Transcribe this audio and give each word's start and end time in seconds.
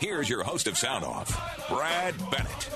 Here's 0.00 0.28
your 0.28 0.44
host 0.44 0.68
of 0.68 0.78
Sound 0.78 1.04
Off, 1.04 1.68
Brad 1.68 2.14
Bennett. 2.30 2.70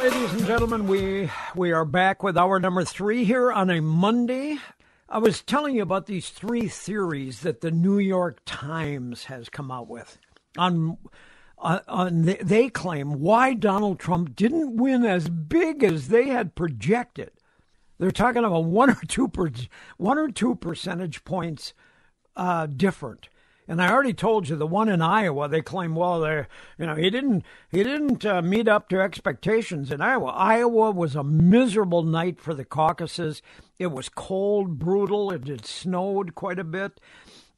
Ladies 0.00 0.32
and 0.32 0.46
gentlemen, 0.46 0.88
we 0.88 1.30
we 1.54 1.70
are 1.70 1.84
back 1.84 2.24
with 2.24 2.36
hour 2.36 2.58
number 2.58 2.84
three 2.84 3.24
here 3.24 3.52
on 3.52 3.70
a 3.70 3.80
Monday. 3.80 4.58
I 5.08 5.18
was 5.18 5.42
telling 5.42 5.76
you 5.76 5.82
about 5.82 6.06
these 6.06 6.30
three 6.30 6.66
theories 6.68 7.40
that 7.40 7.60
the 7.60 7.70
New 7.70 7.98
York 7.98 8.40
Times 8.44 9.24
has 9.24 9.48
come 9.48 9.70
out 9.70 9.88
with 9.88 10.18
on. 10.56 10.98
Uh, 11.60 11.80
on 11.88 12.22
they 12.22 12.68
claim 12.68 13.18
why 13.18 13.52
Donald 13.52 13.98
Trump 13.98 14.36
didn't 14.36 14.76
win 14.76 15.04
as 15.04 15.28
big 15.28 15.82
as 15.82 16.06
they 16.06 16.28
had 16.28 16.54
projected. 16.54 17.32
They're 17.98 18.12
talking 18.12 18.44
about 18.44 18.64
one 18.64 18.90
or 18.90 19.00
two 19.08 19.26
per, 19.26 19.50
one 19.96 20.18
or 20.18 20.28
two 20.28 20.54
percentage 20.54 21.24
points 21.24 21.74
uh, 22.38 22.66
different. 22.66 23.28
And 23.70 23.82
I 23.82 23.92
already 23.92 24.14
told 24.14 24.48
you 24.48 24.56
the 24.56 24.66
one 24.66 24.88
in 24.88 25.02
Iowa. 25.02 25.46
They 25.46 25.60
claim, 25.60 25.94
well, 25.94 26.20
they, 26.20 26.46
you 26.78 26.86
know, 26.86 26.94
he 26.94 27.10
didn't 27.10 27.44
he 27.70 27.82
didn't 27.82 28.24
uh, 28.24 28.40
meet 28.40 28.66
up 28.66 28.88
to 28.88 29.00
expectations 29.00 29.92
in 29.92 30.00
Iowa. 30.00 30.30
Iowa 30.30 30.90
was 30.90 31.14
a 31.14 31.22
miserable 31.22 32.02
night 32.02 32.40
for 32.40 32.54
the 32.54 32.64
caucuses. 32.64 33.42
It 33.78 33.88
was 33.88 34.08
cold, 34.08 34.78
brutal. 34.78 35.30
It 35.30 35.46
had 35.46 35.66
snowed 35.66 36.34
quite 36.34 36.58
a 36.58 36.64
bit, 36.64 36.98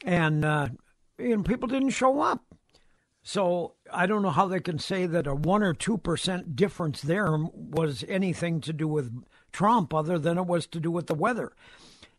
and 0.04 0.44
uh, 0.44 0.70
and 1.16 1.44
people 1.44 1.68
didn't 1.68 1.90
show 1.90 2.20
up. 2.20 2.42
So 3.22 3.74
I 3.92 4.06
don't 4.06 4.22
know 4.22 4.30
how 4.30 4.48
they 4.48 4.60
can 4.60 4.80
say 4.80 5.06
that 5.06 5.28
a 5.28 5.34
one 5.34 5.62
or 5.62 5.74
two 5.74 5.96
percent 5.96 6.56
difference 6.56 7.02
there 7.02 7.36
was 7.38 8.04
anything 8.08 8.60
to 8.62 8.72
do 8.72 8.88
with 8.88 9.12
Trump, 9.52 9.94
other 9.94 10.18
than 10.18 10.38
it 10.38 10.46
was 10.46 10.66
to 10.68 10.80
do 10.80 10.90
with 10.90 11.06
the 11.06 11.14
weather. 11.14 11.52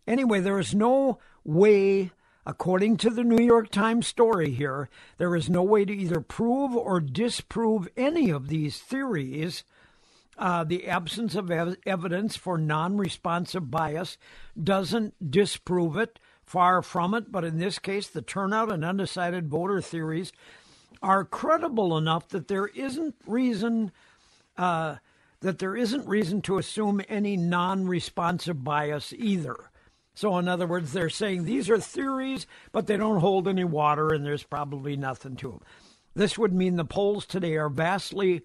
Anyway, 0.08 0.40
there 0.40 0.60
is 0.60 0.74
no 0.74 1.20
way 1.44 2.12
According 2.46 2.98
to 2.98 3.12
the 3.12 3.24
New 3.24 3.44
York 3.44 3.70
Times 3.70 4.08
story 4.08 4.52
here, 4.52 4.90
there 5.18 5.36
is 5.36 5.50
no 5.50 5.62
way 5.62 5.86
to 5.86 5.94
either 5.94 6.22
prove 6.22 6.76
or 6.76 7.00
disprove 7.00 7.88
any 7.96 8.32
of 8.32 8.48
these 8.48 8.80
theories. 8.80 9.64
Uh, 10.38 10.64
the 10.64 10.88
absence 10.88 11.36
of 11.36 11.52
ev- 11.52 11.78
evidence 11.86 12.36
for 12.36 12.58
non 12.58 12.98
responsive 12.98 13.70
bias 13.70 14.18
doesn't 14.62 15.32
disprove 15.32 15.98
it, 15.98 16.20
far 16.44 16.82
from 16.82 17.14
it, 17.14 17.32
but 17.32 17.44
in 17.44 17.60
this 17.60 17.78
case, 17.78 18.08
the 18.08 18.24
turnout 18.24 18.72
and 18.72 18.84
undecided 18.84 19.48
voter 19.48 19.80
theories 19.80 20.32
are 21.04 21.24
credible 21.24 21.96
enough 21.96 22.28
that 22.30 22.48
there 22.48 22.68
isn't 22.68 23.16
reason. 23.28 23.92
Uh, 24.58 24.96
that 25.42 25.58
there 25.58 25.76
isn't 25.76 26.08
reason 26.08 26.40
to 26.40 26.60
assume 26.60 27.02
any 27.10 27.36
non 27.36 27.88
responsive 27.88 28.64
bias 28.64 29.12
either. 29.18 29.71
So, 30.22 30.38
in 30.38 30.48
other 30.48 30.68
words, 30.68 30.94
they're 30.94 31.10
saying 31.10 31.46
these 31.46 31.68
are 31.68 31.80
theories, 31.80 32.46
but 32.72 32.86
they 32.86 32.96
don't 32.96 33.22
hold 33.22 33.48
any 33.48 33.64
water 33.64 34.14
and 34.14 34.24
there's 34.24 34.44
probably 34.44 34.96
nothing 34.96 35.36
to 35.38 35.50
them. 35.50 35.62
This 36.14 36.38
would 36.38 36.54
mean 36.54 36.76
the 36.76 36.86
polls 36.86 37.26
today 37.26 37.56
are 37.56 37.70
vastly 37.70 38.44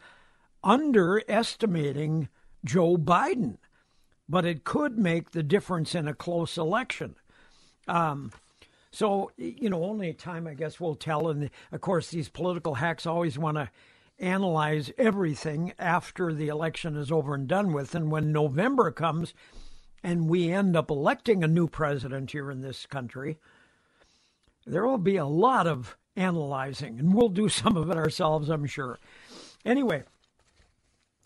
underestimating 0.64 2.30
Joe 2.64 2.96
Biden, 2.96 3.58
but 4.26 4.46
it 4.46 4.64
could 4.64 4.96
make 4.96 5.32
the 5.32 5.42
difference 5.42 5.94
in 5.94 6.08
a 6.08 6.14
close 6.14 6.56
election. 6.56 7.14
Um, 7.86 8.32
so, 8.90 9.30
you 9.36 9.68
know, 9.68 9.84
only 9.84 10.14
time, 10.14 10.46
I 10.46 10.54
guess, 10.54 10.80
will 10.80 10.94
tell. 10.94 11.28
And 11.28 11.50
of 11.72 11.80
course, 11.82 12.08
these 12.08 12.30
political 12.30 12.76
hacks 12.76 13.04
always 13.04 13.38
want 13.38 13.58
to 13.58 13.68
analyze 14.18 14.90
everything 14.96 15.74
after 15.78 16.32
the 16.32 16.48
election 16.48 16.96
is 16.96 17.12
over 17.12 17.34
and 17.34 17.46
done 17.46 17.74
with. 17.74 17.94
And 17.94 18.10
when 18.10 18.32
November 18.32 18.90
comes, 18.90 19.34
and 20.02 20.28
we 20.28 20.50
end 20.50 20.76
up 20.76 20.90
electing 20.90 21.42
a 21.42 21.48
new 21.48 21.68
president 21.68 22.30
here 22.30 22.50
in 22.50 22.60
this 22.60 22.86
country, 22.86 23.38
there 24.66 24.86
will 24.86 24.98
be 24.98 25.16
a 25.16 25.26
lot 25.26 25.66
of 25.66 25.96
analyzing, 26.16 26.98
and 26.98 27.14
we'll 27.14 27.28
do 27.28 27.48
some 27.50 27.76
of 27.76 27.90
it 27.90 27.96
ourselves, 27.96 28.48
I'm 28.48 28.66
sure. 28.66 28.98
Anyway, 29.64 30.04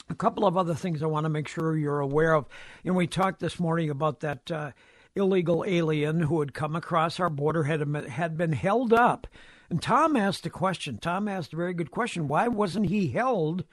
a 0.09 0.15
couple 0.15 0.47
of 0.47 0.57
other 0.57 0.75
things 0.75 1.03
I 1.03 1.07
want 1.07 1.25
to 1.25 1.31
make 1.31 1.49
sure 1.49 1.77
you're 1.77 2.01
aware 2.01 2.35
of. 2.35 2.47
And 2.85 2.97
we 2.97 3.07
talked 3.07 3.41
this 3.41 3.61
morning 3.61 3.91
about 3.91 4.21
that 4.21 4.51
uh, 4.51 4.73
illegal 5.15 5.65
alien 5.67 6.23
who 6.23 6.41
had 6.41 6.55
come 6.55 6.77
across 6.77 7.21
our 7.21 7.31
border, 7.31 7.65
had, 7.65 7.81
had 8.09 8.37
been 8.37 8.53
held 8.53 8.93
up. 8.93 9.27
And 9.69 9.81
Tom 9.81 10.17
asked 10.17 10.45
a 10.47 10.51
question. 10.51 10.99
Tom 10.99 11.29
asked 11.29 11.53
a 11.53 11.57
very 11.57 11.75
good 11.75 11.91
question. 11.91 12.29
Why 12.29 12.49
wasn't 12.49 12.87
he 12.87 13.09
held 13.09 13.65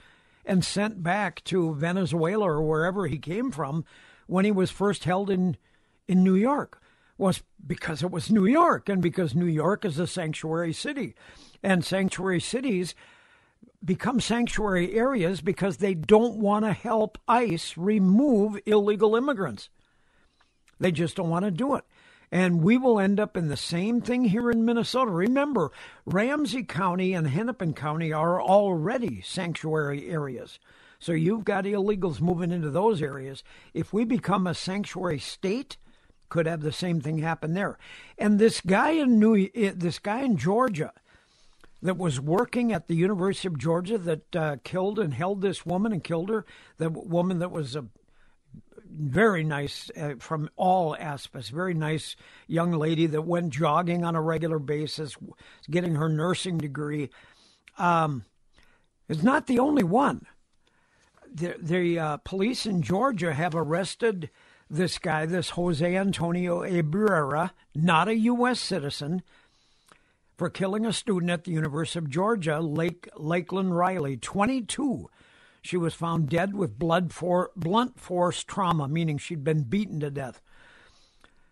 and 0.45 0.63
sent 0.63 1.03
back 1.03 1.43
to 1.45 1.73
Venezuela 1.73 2.45
or 2.45 2.61
wherever 2.61 3.07
he 3.07 3.17
came 3.17 3.51
from 3.51 3.83
when 4.27 4.45
he 4.45 4.51
was 4.51 4.69
first 4.71 5.03
held 5.03 5.29
in 5.29 5.57
in 6.07 6.23
New 6.23 6.35
York 6.35 6.81
was 7.17 7.41
because 7.65 8.03
it 8.03 8.11
was 8.11 8.31
New 8.31 8.45
York 8.45 8.87
and 8.87 9.01
because 9.01 9.35
New 9.35 9.47
York 9.47 9.83
is 9.83 9.99
a 9.99 10.07
sanctuary 10.07 10.71
city 10.71 11.15
and 11.63 11.83
sanctuary 11.83 12.39
cities 12.39 12.95
become 13.83 14.19
sanctuary 14.19 14.93
areas 14.93 15.41
because 15.41 15.77
they 15.77 15.93
don't 15.93 16.37
want 16.37 16.65
to 16.65 16.73
help 16.73 17.17
ICE 17.27 17.75
remove 17.77 18.59
illegal 18.65 19.15
immigrants. 19.15 19.69
They 20.79 20.91
just 20.91 21.15
don't 21.15 21.29
want 21.29 21.45
to 21.45 21.51
do 21.51 21.75
it. 21.75 21.83
And 22.31 22.61
we 22.61 22.77
will 22.77 22.99
end 22.99 23.19
up 23.19 23.37
in 23.37 23.47
the 23.47 23.57
same 23.57 24.01
thing 24.01 24.25
here 24.25 24.51
in 24.51 24.65
Minnesota. 24.65 25.11
Remember, 25.11 25.71
Ramsey 26.05 26.63
County 26.63 27.13
and 27.13 27.27
Hennepin 27.27 27.73
County 27.73 28.11
are 28.11 28.41
already 28.41 29.21
sanctuary 29.21 30.09
areas. 30.09 30.59
So 30.99 31.11
you've 31.11 31.45
got 31.45 31.65
illegals 31.65 32.21
moving 32.21 32.51
into 32.51 32.69
those 32.69 33.01
areas. 33.01 33.43
If 33.73 33.93
we 33.93 34.03
become 34.03 34.47
a 34.47 34.53
sanctuary 34.53 35.19
state, 35.19 35.77
could 36.29 36.45
have 36.45 36.61
the 36.61 36.71
same 36.71 36.99
thing 36.99 37.19
happen 37.19 37.53
there. 37.53 37.77
And 38.17 38.39
this 38.39 38.61
guy 38.61 38.91
in 38.91 39.19
New, 39.19 39.49
eh, 39.55 39.73
this 39.75 39.99
guy 39.99 40.21
in 40.21 40.37
Georgia, 40.37 40.91
that 41.81 41.97
was 41.97 42.19
working 42.19 42.73
at 42.73 42.87
the 42.87 42.95
University 42.95 43.47
of 43.47 43.57
Georgia 43.57 43.97
that 43.99 44.35
uh, 44.35 44.57
killed 44.63 44.99
and 44.99 45.13
held 45.13 45.41
this 45.41 45.65
woman 45.65 45.93
and 45.93 46.03
killed 46.03 46.29
her. 46.29 46.45
The 46.77 46.89
woman 46.89 47.39
that 47.39 47.51
was 47.51 47.75
a 47.75 47.85
very 48.89 49.43
nice 49.43 49.91
uh, 49.95 50.15
from 50.19 50.49
all 50.55 50.95
aspects, 50.95 51.49
very 51.49 51.73
nice 51.73 52.15
young 52.47 52.71
lady 52.71 53.05
that 53.07 53.21
went 53.21 53.53
jogging 53.53 54.03
on 54.03 54.15
a 54.15 54.21
regular 54.21 54.59
basis, 54.59 55.15
getting 55.69 55.95
her 55.95 56.09
nursing 56.09 56.57
degree. 56.57 57.09
Um, 57.77 58.25
is 59.07 59.23
not 59.23 59.47
the 59.47 59.59
only 59.59 59.83
one 59.83 60.25
the, 61.33 61.55
the 61.59 61.99
uh, 61.99 62.17
police 62.17 62.65
in 62.65 62.81
Georgia 62.81 63.33
have 63.33 63.55
arrested 63.55 64.29
this 64.69 64.97
guy, 64.97 65.25
this 65.25 65.51
Jose 65.51 65.95
Antonio 65.95 66.61
Ibarra, 66.61 67.53
not 67.73 68.07
a 68.07 68.17
U.S. 68.17 68.59
citizen, 68.59 69.21
for 70.37 70.49
killing 70.49 70.85
a 70.85 70.93
student 70.93 71.31
at 71.31 71.45
the 71.45 71.51
University 71.51 71.99
of 71.99 72.09
Georgia, 72.09 72.59
Lake 72.59 73.09
Lakeland 73.15 73.75
Riley, 73.75 74.17
22. 74.17 75.09
She 75.61 75.77
was 75.77 75.93
found 75.93 76.29
dead 76.29 76.53
with 76.55 76.79
blood 76.79 77.11
for 77.11 77.51
blunt 77.55 77.99
force 77.99 78.43
trauma, 78.43 78.87
meaning 78.87 79.17
she'd 79.17 79.43
been 79.43 79.63
beaten 79.63 79.99
to 80.01 80.11
death. 80.11 80.41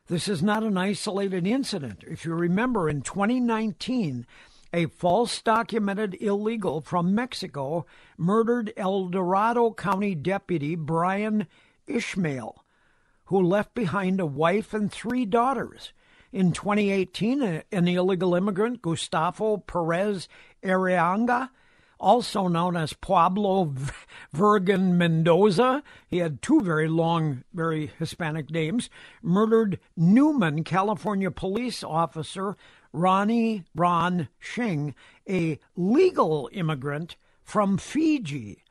This 0.07 0.27
is 0.27 0.43
not 0.43 0.63
an 0.63 0.77
isolated 0.77 1.47
incident. 1.47 2.03
If 2.05 2.25
you 2.25 2.33
remember, 2.35 2.87
in 2.87 3.01
2019, 3.01 4.27
a 4.73 4.87
false 4.87 5.41
documented 5.41 6.17
illegal 6.21 6.81
from 6.81 7.15
Mexico 7.15 7.85
murdered 8.17 8.73
El 8.75 9.07
Dorado 9.07 9.71
County 9.71 10.15
Deputy 10.15 10.75
Brian 10.75 11.47
Ishmael, 11.87 12.63
who 13.25 13.41
left 13.41 13.73
behind 13.73 14.19
a 14.19 14.25
wife 14.25 14.73
and 14.73 14.91
three 14.91 15.25
daughters. 15.25 15.93
In 16.31 16.51
2018, 16.51 17.63
an 17.71 17.87
illegal 17.87 18.35
immigrant, 18.35 18.81
Gustavo 18.81 19.57
Perez 19.57 20.27
Arriaga, 20.63 21.49
also 21.99 22.47
known 22.47 22.75
as 22.75 22.93
Pablo 22.93 23.73
Virgen 24.33 24.97
Mendoza, 24.97 25.81
he 26.07 26.17
had 26.17 26.41
two 26.41 26.59
very 26.61 26.89
long, 26.89 27.43
very 27.53 27.87
Hispanic 27.99 28.49
names, 28.51 28.89
murdered 29.21 29.79
Newman, 29.95 30.63
California 30.63 31.31
police 31.31 31.83
officer 31.83 32.57
Ronnie 32.95 33.65
Ron 33.75 34.29
Singh, 34.39 34.95
a 35.29 35.59
legal 35.75 36.49
immigrant 36.53 37.17
from 37.43 37.77
Fiji 37.77 38.63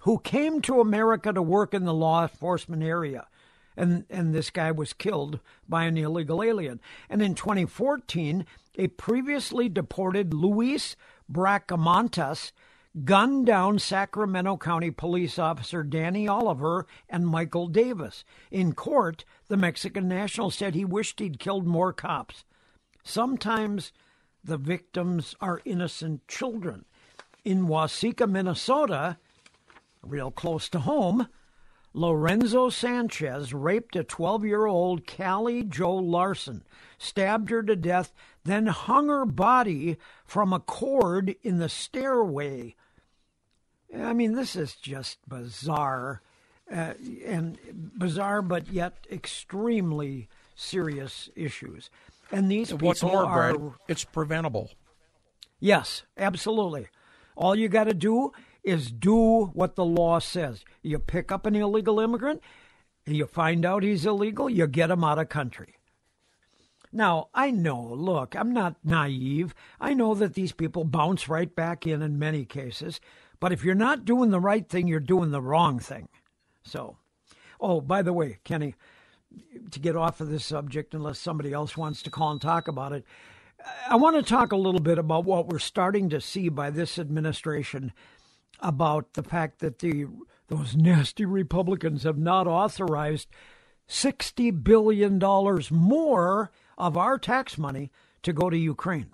who 0.00 0.18
came 0.18 0.60
to 0.62 0.80
America 0.80 1.32
to 1.32 1.42
work 1.42 1.72
in 1.72 1.84
the 1.84 1.94
law 1.94 2.22
enforcement 2.22 2.82
area. 2.82 3.28
And, 3.76 4.04
and 4.10 4.34
this 4.34 4.50
guy 4.50 4.72
was 4.72 4.92
killed 4.92 5.40
by 5.68 5.84
an 5.84 5.96
illegal 5.96 6.42
alien. 6.42 6.80
And 7.08 7.22
in 7.22 7.34
2014, 7.34 8.44
a 8.76 8.88
previously 8.88 9.68
deported 9.68 10.34
Luis 10.34 10.96
Bracamontes 11.30 12.52
gunned 13.04 13.46
down 13.46 13.78
Sacramento 13.78 14.56
County 14.56 14.90
police 14.90 15.38
officer 15.38 15.84
Danny 15.84 16.26
Oliver 16.26 16.86
and 17.08 17.26
Michael 17.26 17.68
Davis. 17.68 18.24
In 18.50 18.72
court, 18.72 19.24
the 19.48 19.56
Mexican 19.56 20.08
national 20.08 20.50
said 20.50 20.74
he 20.74 20.84
wished 20.84 21.20
he'd 21.20 21.38
killed 21.38 21.66
more 21.66 21.92
cops. 21.92 22.44
Sometimes 23.02 23.92
the 24.42 24.58
victims 24.58 25.34
are 25.40 25.60
innocent 25.64 26.26
children. 26.28 26.84
In 27.44 27.66
Waseca, 27.66 28.28
Minnesota, 28.28 29.18
real 30.02 30.30
close 30.30 30.68
to 30.70 30.80
home, 30.80 31.28
Lorenzo 31.92 32.68
Sanchez 32.68 33.52
raped 33.52 33.96
a 33.96 34.04
12 34.04 34.44
year 34.44 34.66
old 34.66 35.06
Cally 35.06 35.64
Jo 35.64 35.92
Larson, 35.94 36.62
stabbed 36.98 37.50
her 37.50 37.62
to 37.62 37.74
death, 37.74 38.12
then 38.44 38.66
hung 38.66 39.08
her 39.08 39.26
body 39.26 39.96
from 40.24 40.52
a 40.52 40.60
cord 40.60 41.34
in 41.42 41.58
the 41.58 41.68
stairway. 41.68 42.76
I 43.96 44.12
mean, 44.12 44.34
this 44.34 44.54
is 44.54 44.76
just 44.76 45.18
bizarre, 45.28 46.22
uh, 46.70 46.94
and 47.26 47.58
bizarre, 47.98 48.40
but 48.40 48.68
yet 48.68 49.06
extremely 49.10 50.28
serious 50.54 51.28
issues. 51.34 51.90
And 52.32 52.50
these 52.50 52.70
people 52.70 52.88
What's 52.88 53.02
more, 53.02 53.24
are 53.24 53.54
Brad, 53.54 53.72
it's 53.88 54.04
preventable. 54.04 54.70
yes, 55.58 56.04
absolutely. 56.16 56.88
All 57.36 57.54
you 57.56 57.68
got 57.68 57.84
to 57.84 57.94
do 57.94 58.32
is 58.62 58.92
do 58.92 59.46
what 59.46 59.74
the 59.74 59.84
law 59.84 60.18
says. 60.18 60.64
You 60.82 60.98
pick 60.98 61.32
up 61.32 61.46
an 61.46 61.56
illegal 61.56 61.98
immigrant, 61.98 62.42
you 63.06 63.26
find 63.26 63.64
out 63.64 63.82
he's 63.82 64.04
illegal, 64.06 64.48
you 64.50 64.66
get 64.66 64.90
him 64.90 65.02
out 65.02 65.18
of 65.18 65.28
country. 65.28 65.74
Now, 66.92 67.28
I 67.32 67.50
know, 67.50 67.80
look, 67.82 68.34
I'm 68.34 68.52
not 68.52 68.76
naive. 68.84 69.54
I 69.80 69.94
know 69.94 70.14
that 70.14 70.34
these 70.34 70.52
people 70.52 70.84
bounce 70.84 71.28
right 71.28 71.54
back 71.54 71.86
in 71.86 72.02
in 72.02 72.18
many 72.18 72.44
cases. 72.44 73.00
But 73.38 73.52
if 73.52 73.64
you're 73.64 73.74
not 73.74 74.04
doing 74.04 74.30
the 74.30 74.40
right 74.40 74.68
thing, 74.68 74.86
you're 74.88 75.00
doing 75.00 75.30
the 75.30 75.40
wrong 75.40 75.78
thing. 75.78 76.08
So, 76.64 76.98
oh, 77.60 77.80
by 77.80 78.02
the 78.02 78.12
way, 78.12 78.38
Kenny, 78.44 78.74
to 79.70 79.80
get 79.80 79.96
off 79.96 80.20
of 80.20 80.28
this 80.28 80.44
subject, 80.44 80.94
unless 80.94 81.18
somebody 81.18 81.52
else 81.52 81.76
wants 81.76 82.02
to 82.02 82.10
call 82.10 82.32
and 82.32 82.40
talk 82.40 82.68
about 82.68 82.92
it, 82.92 83.04
I 83.88 83.96
want 83.96 84.16
to 84.16 84.22
talk 84.22 84.52
a 84.52 84.56
little 84.56 84.80
bit 84.80 84.98
about 84.98 85.24
what 85.24 85.48
we're 85.48 85.58
starting 85.58 86.08
to 86.10 86.20
see 86.20 86.48
by 86.48 86.70
this 86.70 86.98
administration 86.98 87.92
about 88.60 89.14
the 89.14 89.22
fact 89.22 89.60
that 89.60 89.78
the 89.78 90.06
those 90.48 90.74
nasty 90.74 91.24
Republicans 91.24 92.02
have 92.02 92.18
not 92.18 92.46
authorized 92.46 93.28
sixty 93.86 94.50
billion 94.50 95.18
dollars 95.18 95.70
more 95.70 96.50
of 96.76 96.96
our 96.96 97.18
tax 97.18 97.56
money 97.56 97.90
to 98.22 98.32
go 98.32 98.50
to 98.50 98.56
Ukraine. 98.56 99.12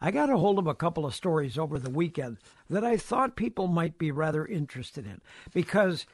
I 0.00 0.10
got 0.10 0.30
a 0.30 0.38
hold 0.38 0.58
of 0.58 0.66
a 0.66 0.74
couple 0.74 1.04
of 1.04 1.14
stories 1.14 1.58
over 1.58 1.78
the 1.78 1.90
weekend 1.90 2.38
that 2.70 2.84
I 2.84 2.96
thought 2.96 3.36
people 3.36 3.66
might 3.66 3.98
be 3.98 4.10
rather 4.10 4.46
interested 4.46 5.04
in 5.04 5.20
because 5.52 6.06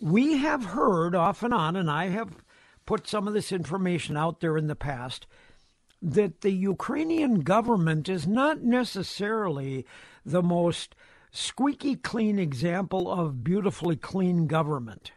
we 0.00 0.38
have 0.38 0.64
heard 0.66 1.14
off 1.14 1.42
and 1.42 1.52
on, 1.52 1.76
and 1.76 1.90
I 1.90 2.08
have 2.08 2.42
put 2.86 3.06
some 3.06 3.28
of 3.28 3.34
this 3.34 3.52
information 3.52 4.16
out 4.16 4.40
there 4.40 4.56
in 4.56 4.66
the 4.66 4.74
past, 4.74 5.26
that 6.02 6.40
the 6.40 6.52
Ukrainian 6.52 7.40
government 7.40 8.08
is 8.08 8.26
not 8.26 8.62
necessarily 8.62 9.84
the 10.24 10.42
most 10.42 10.94
squeaky 11.30 11.94
clean 11.94 12.38
example 12.38 13.10
of 13.10 13.44
beautifully 13.44 13.96
clean 13.96 14.46
government. 14.46 15.12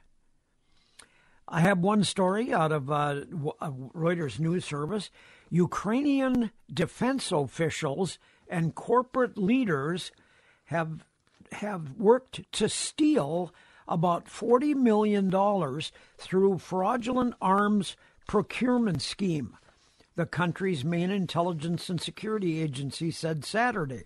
I 1.48 1.62
have 1.62 1.80
one 1.80 2.04
story 2.04 2.54
out 2.54 2.72
of 2.72 2.92
uh, 2.92 3.22
Reuters 3.62 4.40
news 4.40 4.66
service. 4.66 5.10
Ukrainian 5.50 6.52
defense 6.74 7.32
officials 7.32 8.18
and 8.48 8.76
corporate 8.76 9.38
leaders 9.38 10.12
have 10.66 11.06
have 11.52 11.94
worked 11.94 12.52
to 12.54 12.68
steal 12.68 13.54
about 13.88 14.26
$40 14.26 14.76
million 14.76 15.32
through 16.18 16.58
fraudulent 16.58 17.36
arms 17.42 17.96
procurement 18.28 19.02
scheme, 19.02 19.58
the 20.16 20.26
country's 20.26 20.86
main 20.86 21.10
intelligence 21.12 21.90
and 21.90 22.00
security 22.00 22.62
agency 22.62 23.12
said 23.12 23.44
Saturday. 23.44 24.04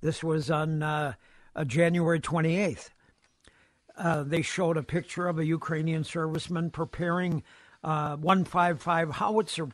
This 0.00 0.22
was 0.22 0.50
on 0.50 0.82
uh, 0.82 1.14
uh, 1.54 1.64
January 1.64 2.20
28th. 2.20 2.90
Uh, 3.96 4.22
they 4.22 4.42
showed 4.42 4.76
a 4.76 4.82
picture 4.82 5.26
of 5.26 5.38
a 5.38 5.44
Ukrainian 5.44 6.04
serviceman 6.04 6.72
preparing 6.72 7.42
uh, 7.82 8.16
155 8.16 9.10
howitzer 9.10 9.68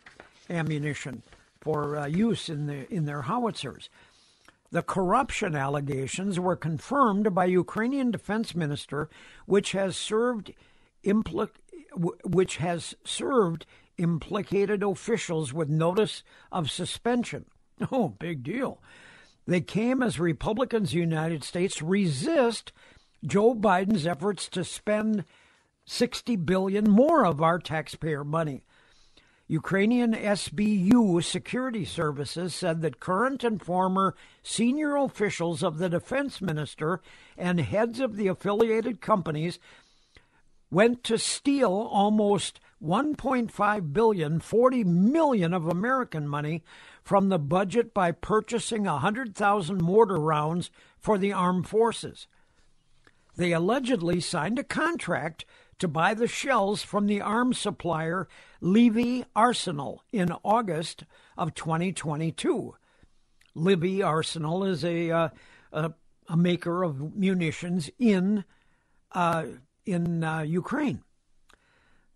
ammunition 0.49 1.23
for 1.61 1.97
uh, 1.97 2.07
use 2.07 2.49
in, 2.49 2.67
the, 2.67 2.93
in 2.93 3.05
their 3.05 3.23
howitzers. 3.23 3.89
The 4.75 4.83
corruption 4.83 5.55
allegations 5.55 6.41
were 6.41 6.57
confirmed 6.57 7.33
by 7.33 7.45
Ukrainian 7.45 8.11
defense 8.11 8.57
minister, 8.57 9.09
which 9.47 9.71
has 9.71 9.97
served 9.97 10.53
which 12.25 12.57
has 12.57 12.97
served 13.05 13.67
implicated 13.99 14.83
officials 14.83 15.53
with 15.53 15.69
notice 15.69 16.25
of 16.51 16.73
suspension. 16.73 17.45
Oh, 17.93 18.09
big 18.09 18.43
deal. 18.43 18.83
They 19.47 19.61
came 19.61 20.03
as 20.03 20.19
Republicans 20.19 20.93
United 20.93 21.45
States 21.45 21.81
resist 21.81 22.73
Joe 23.25 23.55
Biden's 23.55 24.09
efforts 24.09 24.49
to 24.49 24.65
spend 24.65 25.25
60 25.87 26.35
billion 26.35 26.91
more 26.91 27.25
of 27.25 27.41
our 27.41 27.61
taxpayer 27.61 28.25
money. 28.25 28.65
Ukrainian 29.47 30.15
SBU 30.15 31.23
security 31.23 31.85
services 31.85 32.55
said 32.55 32.81
that 32.81 33.01
current 33.01 33.45
and 33.45 33.63
former 33.63 34.15
senior 34.43 34.97
officials 34.97 35.63
of 35.63 35.79
the 35.79 35.91
defense 35.91 36.41
minister 36.41 37.03
and 37.37 37.61
heads 37.61 38.01
of 38.01 38.17
the 38.17 38.27
affiliated 38.27 39.03
companies 39.03 39.59
went 40.71 41.05
to 41.05 41.19
steal 41.19 41.71
almost 41.71 42.59
1.5 42.83 43.93
billion, 43.93 44.41
40 44.41 44.85
million 44.85 45.53
of 45.53 45.69
American 45.69 46.27
money 46.27 46.63
from 47.03 47.29
the 47.29 47.39
budget 47.39 47.93
by 47.93 48.13
purchasing 48.13 48.85
100,000 48.85 49.83
mortar 49.83 50.19
rounds 50.19 50.71
for 50.99 51.19
the 51.19 51.33
armed 51.33 51.69
forces. 51.69 52.27
They 53.37 53.53
allegedly 53.53 54.21
signed 54.21 54.59
a 54.59 54.65
contract 54.65 55.45
to 55.79 55.89
buy 55.89 56.15
the 56.15 56.29
shells 56.29 56.83
from 56.83 57.07
the 57.07 57.21
arms 57.21 57.59
supplier 57.59 58.29
Levy 58.61 59.25
Arsenal 59.35 60.03
in 60.13 60.33
August 60.43 61.05
of 61.37 61.55
2022. 61.55 62.75
Libby 63.55 64.03
Arsenal 64.03 64.65
is 64.65 64.85
a, 64.85 65.11
uh, 65.11 65.29
a, 65.73 65.93
a, 66.29 66.37
maker 66.37 66.83
of 66.83 67.15
munitions 67.17 67.89
in, 67.99 68.45
uh, 69.13 69.45
in 69.87 70.25
uh, 70.25 70.41
Ukraine. 70.41 71.03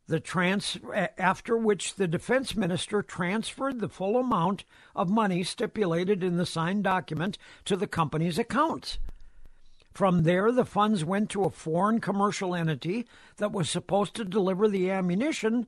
The 0.08 0.20
trans- 0.20 0.78
after 1.18 1.56
which 1.56 1.94
the 1.94 2.08
defense 2.08 2.56
minister 2.56 3.02
transferred 3.02 3.78
the 3.78 3.90
full 3.90 4.18
amount 4.18 4.64
of 4.96 5.10
money 5.10 5.44
stipulated 5.44 6.24
in 6.24 6.38
the 6.38 6.46
signed 6.46 6.84
document 6.84 7.38
to 7.66 7.76
the 7.76 7.86
company's 7.86 8.38
accounts. 8.38 8.98
From 9.98 10.22
there, 10.22 10.52
the 10.52 10.64
funds 10.64 11.04
went 11.04 11.28
to 11.30 11.42
a 11.42 11.50
foreign 11.50 12.00
commercial 12.00 12.54
entity 12.54 13.04
that 13.38 13.50
was 13.50 13.68
supposed 13.68 14.14
to 14.14 14.24
deliver 14.24 14.68
the 14.68 14.92
ammunition, 14.92 15.66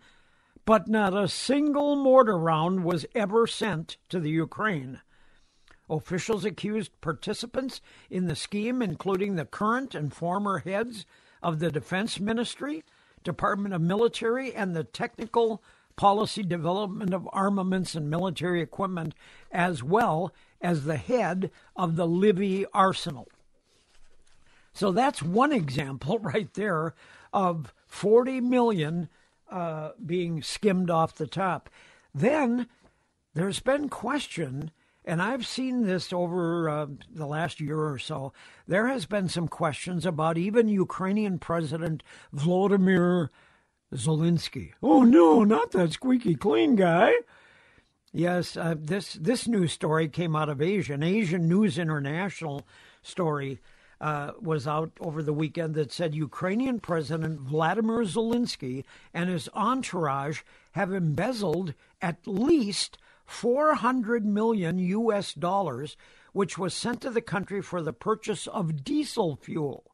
but 0.65 0.87
not 0.87 1.17
a 1.17 1.27
single 1.27 1.97
mortar 1.97 2.39
round 2.39 2.85
was 2.85 3.05
ever 3.13 3.49
sent 3.49 3.97
to 4.09 4.21
the 4.21 4.31
Ukraine. 4.31 5.01
Officials 5.89 6.45
accused 6.45 6.93
participants 7.01 7.81
in 8.09 8.27
the 8.27 8.37
scheme, 8.37 8.83
including 8.83 9.35
the 9.35 9.45
current 9.45 9.97
and 9.97 10.15
former 10.15 10.59
heads 10.59 11.07
of 11.43 11.59
the 11.59 11.73
Defense 11.73 12.21
Ministry, 12.21 12.85
Department 13.25 13.75
of 13.75 13.81
Military, 13.81 14.55
and 14.55 14.77
the 14.77 14.85
Technical 14.85 15.61
Policy 15.97 16.45
Development 16.45 17.13
of 17.13 17.29
Armaments 17.33 17.97
and 17.97 18.09
Military 18.09 18.63
Equipment, 18.63 19.13
as 19.51 19.83
well 19.83 20.33
as 20.61 20.85
the 20.85 20.99
head 20.99 21.51
of 21.75 21.97
the 21.97 22.07
Lvov 22.07 22.67
Arsenal. 22.73 23.27
So 24.73 24.93
that's 24.93 25.23
one 25.23 25.53
example 25.53 26.19
right 26.23 26.53
there 26.55 26.95
of 27.33 27.73
40 27.87 28.41
million 28.41 29.09
uh, 29.51 29.91
being 30.05 30.43
skimmed 30.43 30.91
off 30.91 31.15
the 31.15 31.27
top. 31.27 31.69
Then 32.15 32.69
there's 33.35 33.61
been 33.61 33.89
question, 33.89 34.71
and 35.05 35.23
I've 35.23 35.47
seen 35.47 35.83
this 35.87 36.13
over 36.13 36.69
uh, 36.69 36.87
the 37.13 37.27
last 37.27 37.61
year 37.61 37.81
or 37.81 37.99
so. 37.99 38.33
There 38.67 38.89
has 38.89 39.07
been 39.07 39.29
some 39.29 39.49
questions 39.49 40.07
about 40.07 40.39
even 40.39 40.69
Ukrainian 40.69 41.39
President 41.39 42.03
Vladimir 42.33 43.31
Zelensky. 43.95 44.73
Oh 44.83 45.03
no, 45.03 45.45
not 45.45 45.73
that 45.73 45.93
squeaky 45.93 46.35
clean 46.37 46.77
guy. 46.77 47.13
Yes, 48.13 48.57
uh, 48.57 48.75
this 48.77 49.15
this 49.15 49.47
news 49.47 49.73
story 49.73 50.09
came 50.09 50.35
out 50.35 50.49
of 50.49 50.61
Asia, 50.61 50.95
an 50.95 51.03
Asian 51.03 51.49
News 51.49 51.79
International 51.79 52.67
story 53.03 53.61
uh, 54.01 54.33
was 54.41 54.67
out 54.67 54.93
over 55.01 55.23
the 55.23 55.33
weekend 55.33 55.75
that 55.75 55.93
said 55.93 56.15
Ukrainian 56.15 56.81
President 56.81 57.41
Vladimir 57.41 58.03
Zelensky 58.05 58.85
and 59.13 59.29
his 59.29 59.49
entourage 59.55 60.41
have 60.73 60.93
embezzled 60.93 61.75
at 62.01 62.27
least 62.27 62.97
400 63.27 64.25
million 64.25 64.79
US 64.79 65.35
dollars, 65.35 65.97
which 66.33 66.59
was 66.59 66.75
sent 66.75 67.01
to 67.03 67.11
the 67.11 67.21
country 67.21 67.61
for 67.61 67.83
the 67.83 67.93
purchase 67.93 68.47
of 68.47 68.85
diesel 68.85 69.37
fuel. 69.37 69.85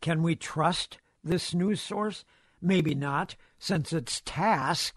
Can 0.00 0.22
we 0.22 0.34
trust 0.34 0.98
this 1.22 1.54
news 1.54 1.80
source? 1.80 2.24
Maybe 2.60 2.94
not, 2.94 3.36
since 3.58 3.92
it's 3.92 4.22
TASS, 4.24 4.92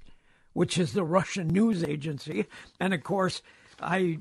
which 0.53 0.77
is 0.77 0.93
the 0.93 1.03
Russian 1.17 1.47
news 1.47 1.83
agency. 1.83 2.45
And 2.79 2.93
of 2.93 3.03
course, 3.03 3.41
I 3.79 4.19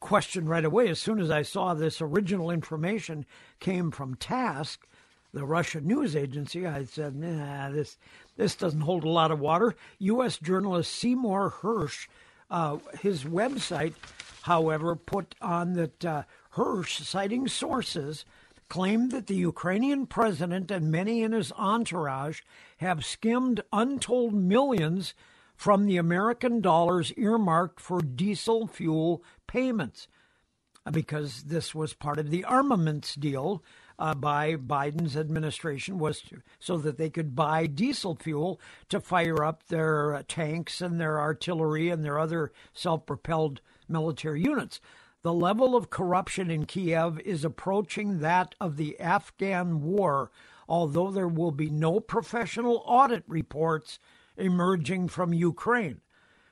questioned 0.00 0.48
right 0.48 0.64
away 0.64 0.88
as 0.88 0.98
soon 0.98 1.20
as 1.20 1.30
I 1.30 1.42
saw 1.42 1.74
this 1.74 2.00
original 2.00 2.50
information 2.50 3.26
came 3.60 3.90
from 3.90 4.16
TASS, 4.16 4.78
the 5.32 5.44
Russian 5.44 5.86
news 5.86 6.16
agency. 6.16 6.66
I 6.66 6.84
said, 6.84 7.14
"Nah, 7.14 7.70
this 7.70 7.98
this 8.36 8.56
doesn't 8.56 8.80
hold 8.80 9.04
a 9.04 9.08
lot 9.08 9.30
of 9.30 9.38
water." 9.40 9.76
U.S. 9.98 10.38
journalist 10.38 10.92
Seymour 10.92 11.54
Hersh 11.62 12.08
Uh, 12.50 12.78
his 13.00 13.22
website, 13.22 13.94
however, 14.42 14.96
put 14.96 15.36
on 15.40 15.74
that 15.74 16.04
uh, 16.04 16.22
Hersh, 16.56 17.00
citing 17.02 17.46
sources, 17.46 18.24
claimed 18.68 19.12
that 19.12 19.28
the 19.28 19.36
Ukrainian 19.36 20.06
president 20.06 20.70
and 20.70 20.90
many 20.90 21.22
in 21.22 21.32
his 21.32 21.52
entourage 21.52 22.40
have 22.78 23.04
skimmed 23.04 23.60
untold 23.72 24.34
millions 24.34 25.14
from 25.60 25.84
the 25.84 25.98
American 25.98 26.62
dollars 26.62 27.12
earmarked 27.18 27.78
for 27.80 28.00
diesel 28.00 28.66
fuel 28.66 29.22
payments 29.46 30.08
because 30.90 31.42
this 31.42 31.74
was 31.74 31.92
part 31.92 32.18
of 32.18 32.30
the 32.30 32.42
armaments 32.44 33.14
deal 33.14 33.62
uh, 33.98 34.14
by 34.14 34.56
Biden's 34.56 35.18
administration 35.18 35.98
was 35.98 36.22
to, 36.22 36.40
so 36.58 36.78
that 36.78 36.96
they 36.96 37.10
could 37.10 37.36
buy 37.36 37.66
diesel 37.66 38.14
fuel 38.14 38.58
to 38.88 39.02
fire 39.02 39.44
up 39.44 39.66
their 39.66 40.14
uh, 40.14 40.22
tanks 40.26 40.80
and 40.80 40.98
their 40.98 41.20
artillery 41.20 41.90
and 41.90 42.02
their 42.02 42.18
other 42.18 42.52
self-propelled 42.72 43.60
military 43.86 44.40
units. 44.42 44.80
The 45.20 45.34
level 45.34 45.76
of 45.76 45.90
corruption 45.90 46.50
in 46.50 46.64
Kiev 46.64 47.20
is 47.20 47.44
approaching 47.44 48.20
that 48.20 48.54
of 48.62 48.78
the 48.78 48.98
Afghan 48.98 49.82
war, 49.82 50.30
although 50.66 51.10
there 51.10 51.28
will 51.28 51.52
be 51.52 51.68
no 51.68 52.00
professional 52.00 52.82
audit 52.86 53.24
reports 53.26 53.98
emerging 54.40 55.08
from 55.08 55.32
Ukraine. 55.32 56.00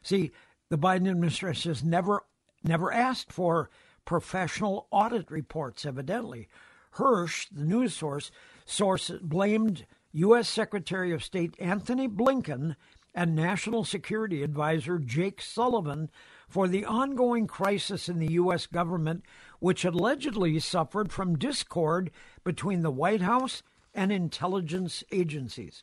See, 0.02 0.30
the 0.68 0.78
Biden 0.78 1.09
administration 1.09 1.71
has 1.71 1.83
never 1.83 2.25
never 2.64 2.92
asked 2.92 3.33
for 3.33 3.71
professional 4.04 4.87
audit 4.90 5.30
reports, 5.30 5.87
evidently. 5.87 6.49
Hersh, 6.97 7.47
the 7.52 7.64
news 7.64 7.95
source, 7.95 8.30
source 8.64 9.11
blamed 9.23 9.87
U.S. 10.12 10.49
Secretary 10.49 11.12
of 11.12 11.23
State 11.23 11.54
Antony 11.59 12.09
Blinken 12.09 12.75
and 13.14 13.35
National 13.35 13.85
Security 13.85 14.42
Advisor 14.42 14.99
Jake 14.99 15.40
Sullivan 15.40 16.11
for 16.49 16.66
the 16.66 16.85
ongoing 16.85 17.47
crisis 17.47 18.09
in 18.09 18.18
the 18.18 18.33
U.S. 18.33 18.66
government, 18.66 19.25
which 19.61 19.85
allegedly 19.85 20.59
suffered 20.59 21.12
from 21.12 21.38
discord 21.38 22.11
between 22.45 22.83
the 22.83 22.90
White 22.90 23.23
House 23.23 23.62
and 23.95 24.11
intelligence 24.11 25.04
agencies. 25.12 25.83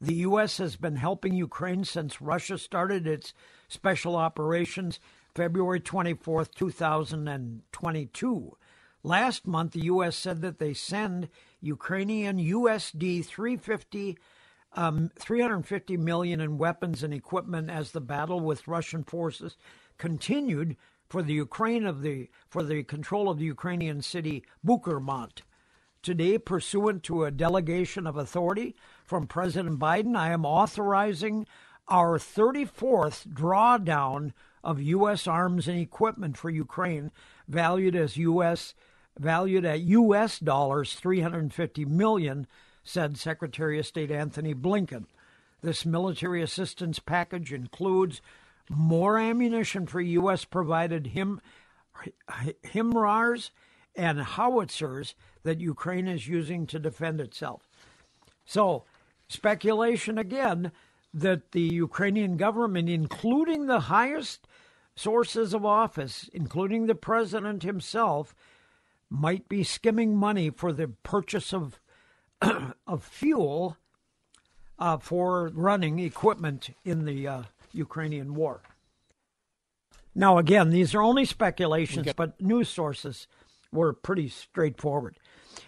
The 0.00 0.14
U.S. 0.14 0.58
has 0.58 0.76
been 0.76 0.96
helping 0.96 1.34
Ukraine 1.34 1.84
since 1.84 2.20
Russia 2.20 2.58
started 2.58 3.06
its 3.06 3.32
special 3.68 4.14
operations 4.14 5.00
February 5.34 5.80
24, 5.80 6.46
2022. 6.46 8.56
Last 9.02 9.46
month, 9.46 9.72
the 9.72 9.84
U.S. 9.84 10.16
said 10.16 10.42
that 10.42 10.58
they 10.58 10.74
send 10.74 11.28
Ukrainian 11.60 12.38
USD 12.38 13.24
350, 13.24 14.18
um, 14.74 15.10
350 15.18 15.96
million 15.96 16.40
in 16.40 16.58
weapons 16.58 17.02
and 17.02 17.14
equipment 17.14 17.70
as 17.70 17.92
the 17.92 18.00
battle 18.00 18.40
with 18.40 18.68
Russian 18.68 19.02
forces 19.02 19.56
continued 19.96 20.76
for 21.08 21.22
the 21.22 21.34
Ukraine 21.34 21.86
of 21.86 22.02
the 22.02 22.28
for 22.48 22.62
the 22.62 22.82
control 22.82 23.30
of 23.30 23.38
the 23.38 23.44
Ukrainian 23.44 24.02
city 24.02 24.44
Bakhmut. 24.64 25.42
Today, 26.06 26.38
pursuant 26.38 27.02
to 27.02 27.24
a 27.24 27.32
delegation 27.32 28.06
of 28.06 28.16
authority 28.16 28.76
from 29.04 29.26
President 29.26 29.80
Biden, 29.80 30.16
I 30.16 30.30
am 30.30 30.46
authorizing 30.46 31.48
our 31.88 32.16
34th 32.16 33.26
drawdown 33.26 34.32
of 34.62 34.80
U.S. 34.80 35.26
arms 35.26 35.66
and 35.66 35.80
equipment 35.80 36.36
for 36.36 36.48
Ukraine, 36.48 37.10
valued 37.48 37.96
as 37.96 38.16
U.S 38.16 38.74
valued 39.18 39.64
at 39.64 39.80
U.S. 39.80 40.38
dollars 40.38 40.94
350 40.94 41.84
million, 41.86 42.46
said 42.84 43.18
Secretary 43.18 43.80
of 43.80 43.86
State 43.86 44.12
Antony 44.12 44.54
Blinken. 44.54 45.06
This 45.60 45.84
military 45.84 46.40
assistance 46.40 47.00
package 47.00 47.52
includes 47.52 48.20
more 48.70 49.18
ammunition 49.18 49.88
for 49.88 50.00
U.S. 50.00 50.44
provided 50.44 51.08
him, 51.08 51.40
HIMARS 52.62 53.50
and 53.96 54.20
howitzers 54.20 55.14
that 55.46 55.60
Ukraine 55.60 56.08
is 56.08 56.28
using 56.28 56.66
to 56.66 56.78
defend 56.78 57.20
itself. 57.20 57.68
So, 58.44 58.84
speculation 59.28 60.18
again 60.18 60.72
that 61.14 61.52
the 61.52 61.62
Ukrainian 61.62 62.36
government, 62.36 62.90
including 62.90 63.66
the 63.66 63.80
highest 63.80 64.46
sources 64.96 65.54
of 65.54 65.64
office, 65.64 66.28
including 66.32 66.86
the 66.86 66.94
president 66.94 67.62
himself, 67.62 68.34
might 69.08 69.48
be 69.48 69.62
skimming 69.62 70.16
money 70.16 70.50
for 70.50 70.72
the 70.72 70.88
purchase 70.88 71.54
of 71.54 71.80
of 72.86 73.04
fuel 73.04 73.76
uh, 74.78 74.98
for 74.98 75.50
running 75.54 75.98
equipment 76.00 76.70
in 76.84 77.04
the 77.04 77.26
uh, 77.26 77.42
Ukrainian 77.72 78.34
war. 78.34 78.60
Now, 80.14 80.38
again, 80.38 80.70
these 80.70 80.94
are 80.94 81.02
only 81.02 81.24
speculations, 81.24 82.12
but 82.16 82.40
news 82.40 82.68
sources 82.68 83.26
were 83.72 83.92
pretty 83.92 84.28
straightforward. 84.28 85.18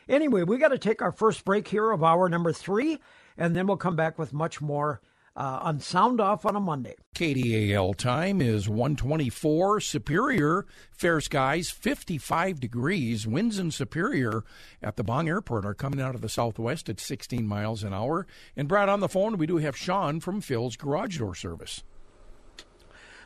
Anyway, 0.08 0.42
we 0.42 0.58
got 0.58 0.68
to 0.68 0.78
take 0.78 1.02
our 1.02 1.12
first 1.12 1.44
break 1.44 1.68
here 1.68 1.90
of 1.90 2.02
hour 2.02 2.28
number 2.28 2.52
three, 2.52 2.98
and 3.36 3.54
then 3.54 3.66
we'll 3.66 3.76
come 3.76 3.96
back 3.96 4.18
with 4.18 4.32
much 4.32 4.60
more 4.60 5.00
uh, 5.38 5.60
on 5.62 5.78
Sound 5.78 6.20
Off 6.20 6.44
on 6.44 6.56
a 6.56 6.60
Monday. 6.60 6.96
KDAL 7.14 7.94
time 7.94 8.42
is 8.42 8.68
124. 8.68 9.80
Superior, 9.80 10.66
fair 10.90 11.20
skies, 11.20 11.70
55 11.70 12.58
degrees. 12.58 13.26
Winds 13.26 13.58
in 13.58 13.70
Superior 13.70 14.42
at 14.82 14.96
the 14.96 15.04
Bong 15.04 15.28
Airport 15.28 15.64
are 15.64 15.74
coming 15.74 16.00
out 16.00 16.16
of 16.16 16.22
the 16.22 16.28
southwest 16.28 16.88
at 16.88 16.98
16 16.98 17.46
miles 17.46 17.84
an 17.84 17.94
hour. 17.94 18.26
And 18.56 18.66
Brad, 18.66 18.88
on 18.88 18.98
the 18.98 19.08
phone, 19.08 19.38
we 19.38 19.46
do 19.46 19.58
have 19.58 19.76
Sean 19.76 20.18
from 20.18 20.40
Phil's 20.40 20.76
Garage 20.76 21.18
Door 21.18 21.36
Service. 21.36 21.84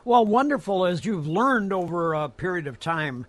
Well, 0.04 0.26
wonderful 0.26 0.84
as 0.84 1.06
you've 1.06 1.28
learned 1.28 1.72
over 1.72 2.12
a 2.12 2.28
period 2.28 2.66
of 2.66 2.78
time. 2.78 3.24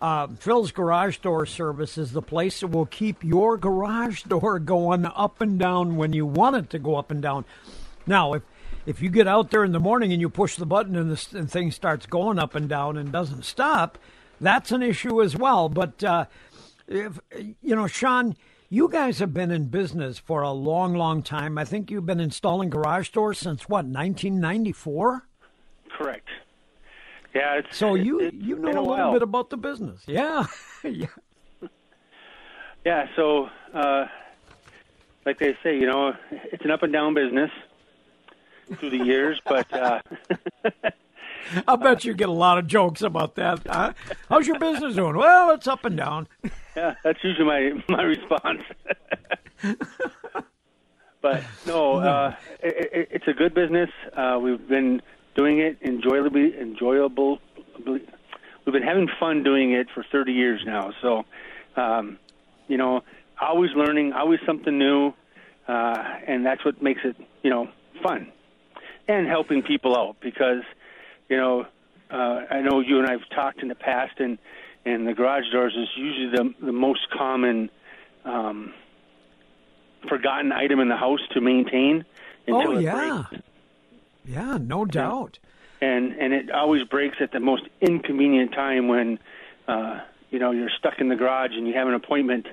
Uh, 0.00 0.28
Phil's 0.38 0.72
Garage 0.72 1.18
Door 1.18 1.46
Service 1.46 1.98
is 1.98 2.12
the 2.12 2.22
place 2.22 2.60
that 2.60 2.68
will 2.68 2.86
keep 2.86 3.22
your 3.22 3.58
garage 3.58 4.22
door 4.22 4.58
going 4.58 5.04
up 5.04 5.40
and 5.40 5.58
down 5.58 5.96
when 5.96 6.12
you 6.14 6.24
want 6.24 6.56
it 6.56 6.70
to 6.70 6.78
go 6.78 6.96
up 6.96 7.10
and 7.10 7.20
down. 7.20 7.44
Now, 8.06 8.32
if 8.32 8.42
if 8.86 9.02
you 9.02 9.10
get 9.10 9.28
out 9.28 9.50
there 9.50 9.62
in 9.62 9.72
the 9.72 9.80
morning 9.80 10.10
and 10.10 10.20
you 10.20 10.30
push 10.30 10.56
the 10.56 10.64
button 10.64 10.96
and 10.96 11.10
the 11.10 11.38
and 11.38 11.50
thing 11.50 11.70
starts 11.70 12.06
going 12.06 12.38
up 12.38 12.54
and 12.54 12.68
down 12.68 12.96
and 12.96 13.12
doesn't 13.12 13.44
stop, 13.44 13.98
that's 14.40 14.72
an 14.72 14.82
issue 14.82 15.22
as 15.22 15.36
well. 15.36 15.68
But 15.68 16.02
uh, 16.02 16.24
if 16.88 17.20
you 17.60 17.76
know, 17.76 17.86
Sean, 17.86 18.36
you 18.70 18.88
guys 18.88 19.18
have 19.18 19.34
been 19.34 19.50
in 19.50 19.66
business 19.66 20.18
for 20.18 20.40
a 20.40 20.52
long, 20.52 20.94
long 20.94 21.22
time. 21.22 21.58
I 21.58 21.66
think 21.66 21.90
you've 21.90 22.06
been 22.06 22.20
installing 22.20 22.70
garage 22.70 23.10
doors 23.10 23.38
since 23.38 23.68
what, 23.68 23.84
1994? 23.84 25.26
Correct. 25.90 26.28
Yeah, 27.34 27.58
it's, 27.58 27.76
so 27.76 27.94
you 27.94 28.20
it's 28.20 28.36
you 28.36 28.56
know 28.56 28.70
a, 28.70 28.80
a, 28.80 28.82
little 28.82 29.12
bit 29.12 29.22
about 29.22 29.50
the 29.50 29.56
business, 29.56 30.02
yeah, 30.06 30.46
yeah. 30.84 31.06
Yeah, 32.84 33.06
so 33.14 33.48
uh, 33.74 34.06
like 35.26 35.38
they 35.38 35.56
say, 35.62 35.78
you 35.78 35.86
know, 35.86 36.14
it's 36.30 36.64
an 36.64 36.70
up 36.70 36.82
and 36.82 36.92
down 36.92 37.14
business 37.14 37.50
through 38.78 38.90
the 38.90 39.04
years, 39.04 39.40
but 39.46 39.72
uh, 39.72 40.00
I 41.68 41.76
bet 41.76 42.04
you 42.04 42.14
get 42.14 42.28
a 42.28 42.32
lot 42.32 42.58
of 42.58 42.66
jokes 42.66 43.02
about 43.02 43.34
that. 43.36 43.60
Uh, 43.68 43.92
how's 44.28 44.46
your 44.46 44.58
business 44.58 44.94
doing? 44.94 45.16
Well, 45.16 45.50
it's 45.50 45.66
up 45.66 45.84
and 45.84 45.96
down. 45.96 46.26
yeah, 46.76 46.94
that's 47.04 47.22
usually 47.22 47.46
my 47.46 47.84
my 47.88 48.02
response. 48.02 48.62
but 51.20 51.42
no, 51.66 51.96
uh, 51.96 52.34
it, 52.62 52.90
it, 52.92 53.08
it's 53.12 53.28
a 53.28 53.32
good 53.32 53.54
business. 53.54 53.90
Uh, 54.16 54.38
we've 54.42 54.66
been 54.68 55.02
doing 55.34 55.58
it 55.58 55.78
enjoyably, 55.80 56.58
enjoyable. 56.58 57.38
We've 57.86 58.02
been 58.66 58.82
having 58.82 59.08
fun 59.18 59.42
doing 59.42 59.72
it 59.72 59.88
for 59.94 60.04
30 60.10 60.32
years 60.32 60.62
now. 60.64 60.92
So, 61.00 61.24
um, 61.76 62.18
you 62.68 62.76
know, 62.76 63.02
always 63.40 63.70
learning, 63.74 64.12
always 64.12 64.40
something 64.46 64.76
new, 64.76 65.12
uh, 65.66 66.04
and 66.26 66.44
that's 66.44 66.64
what 66.64 66.82
makes 66.82 67.00
it, 67.04 67.16
you 67.42 67.50
know, 67.50 67.68
fun 68.02 68.30
and 69.10 69.26
helping 69.26 69.62
people 69.62 69.96
out 69.96 70.16
because 70.20 70.62
you 71.28 71.36
know 71.36 71.66
uh, 72.10 72.40
I 72.50 72.60
know 72.60 72.80
you 72.80 72.98
and 72.98 73.06
I've 73.06 73.28
talked 73.30 73.60
in 73.62 73.68
the 73.68 73.74
past 73.74 74.18
and 74.18 74.38
and 74.84 75.06
the 75.06 75.12
garage 75.12 75.50
doors 75.52 75.74
is 75.76 75.88
usually 75.96 76.30
the 76.30 76.54
the 76.64 76.72
most 76.72 77.10
common 77.10 77.70
um, 78.24 78.72
forgotten 80.08 80.52
item 80.52 80.80
in 80.80 80.88
the 80.88 80.96
house 80.96 81.20
to 81.32 81.40
maintain 81.40 82.04
until 82.46 82.72
oh 82.72 82.78
it 82.78 82.82
yeah, 82.82 83.24
breaks. 83.28 83.44
Yeah, 84.24 84.58
no 84.60 84.84
doubt. 84.84 85.38
And 85.80 86.12
and 86.12 86.32
it 86.32 86.50
always 86.50 86.84
breaks 86.84 87.16
at 87.20 87.32
the 87.32 87.40
most 87.40 87.62
inconvenient 87.80 88.52
time 88.52 88.88
when 88.88 89.18
uh, 89.66 90.00
you 90.30 90.38
know 90.38 90.50
you're 90.50 90.70
stuck 90.78 91.00
in 91.00 91.08
the 91.08 91.16
garage 91.16 91.52
and 91.54 91.66
you 91.66 91.74
have 91.74 91.88
an 91.88 91.94
appointment 91.94 92.46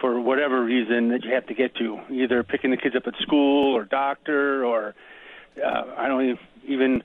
for 0.00 0.20
whatever 0.20 0.64
reason 0.64 1.08
that 1.08 1.24
you 1.24 1.32
have 1.34 1.46
to 1.46 1.54
get 1.54 1.74
to, 1.76 2.00
either 2.10 2.42
picking 2.42 2.70
the 2.70 2.76
kids 2.76 2.96
up 2.96 3.06
at 3.06 3.14
school 3.20 3.76
or 3.76 3.84
doctor 3.84 4.64
or 4.64 4.94
uh, 5.62 5.84
I 5.96 6.08
don't 6.08 6.38
even 6.66 7.02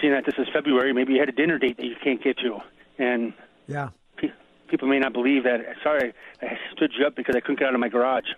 seeing 0.00 0.12
that 0.12 0.24
this 0.24 0.34
is 0.38 0.46
February. 0.52 0.92
Maybe 0.92 1.14
you 1.14 1.20
had 1.20 1.28
a 1.28 1.32
dinner 1.32 1.58
date 1.58 1.76
that 1.78 1.86
you 1.86 1.96
can't 2.02 2.22
get 2.22 2.38
to, 2.38 2.58
and 2.98 3.32
yeah, 3.66 3.90
pe- 4.16 4.32
people 4.68 4.88
may 4.88 4.98
not 4.98 5.12
believe 5.12 5.44
that. 5.44 5.60
Sorry, 5.82 6.12
I 6.42 6.58
stood 6.72 6.92
you 6.98 7.06
up 7.06 7.14
because 7.14 7.36
I 7.36 7.40
couldn't 7.40 7.58
get 7.58 7.68
out 7.68 7.74
of 7.74 7.80
my 7.80 7.88
garage. 7.88 8.28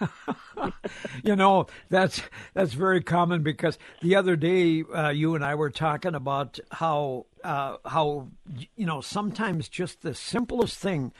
you 1.24 1.36
know 1.36 1.66
that's 1.88 2.22
that's 2.54 2.72
very 2.72 3.02
common 3.02 3.42
because 3.42 3.78
the 4.02 4.16
other 4.16 4.36
day 4.36 4.82
uh, 4.94 5.10
you 5.10 5.34
and 5.34 5.44
I 5.44 5.54
were 5.54 5.70
talking 5.70 6.14
about 6.14 6.58
how 6.70 7.26
uh, 7.44 7.76
how 7.84 8.28
you 8.76 8.86
know 8.86 9.00
sometimes 9.00 9.68
just 9.68 10.02
the 10.02 10.14
simplest 10.14 10.78
thing 10.78 11.12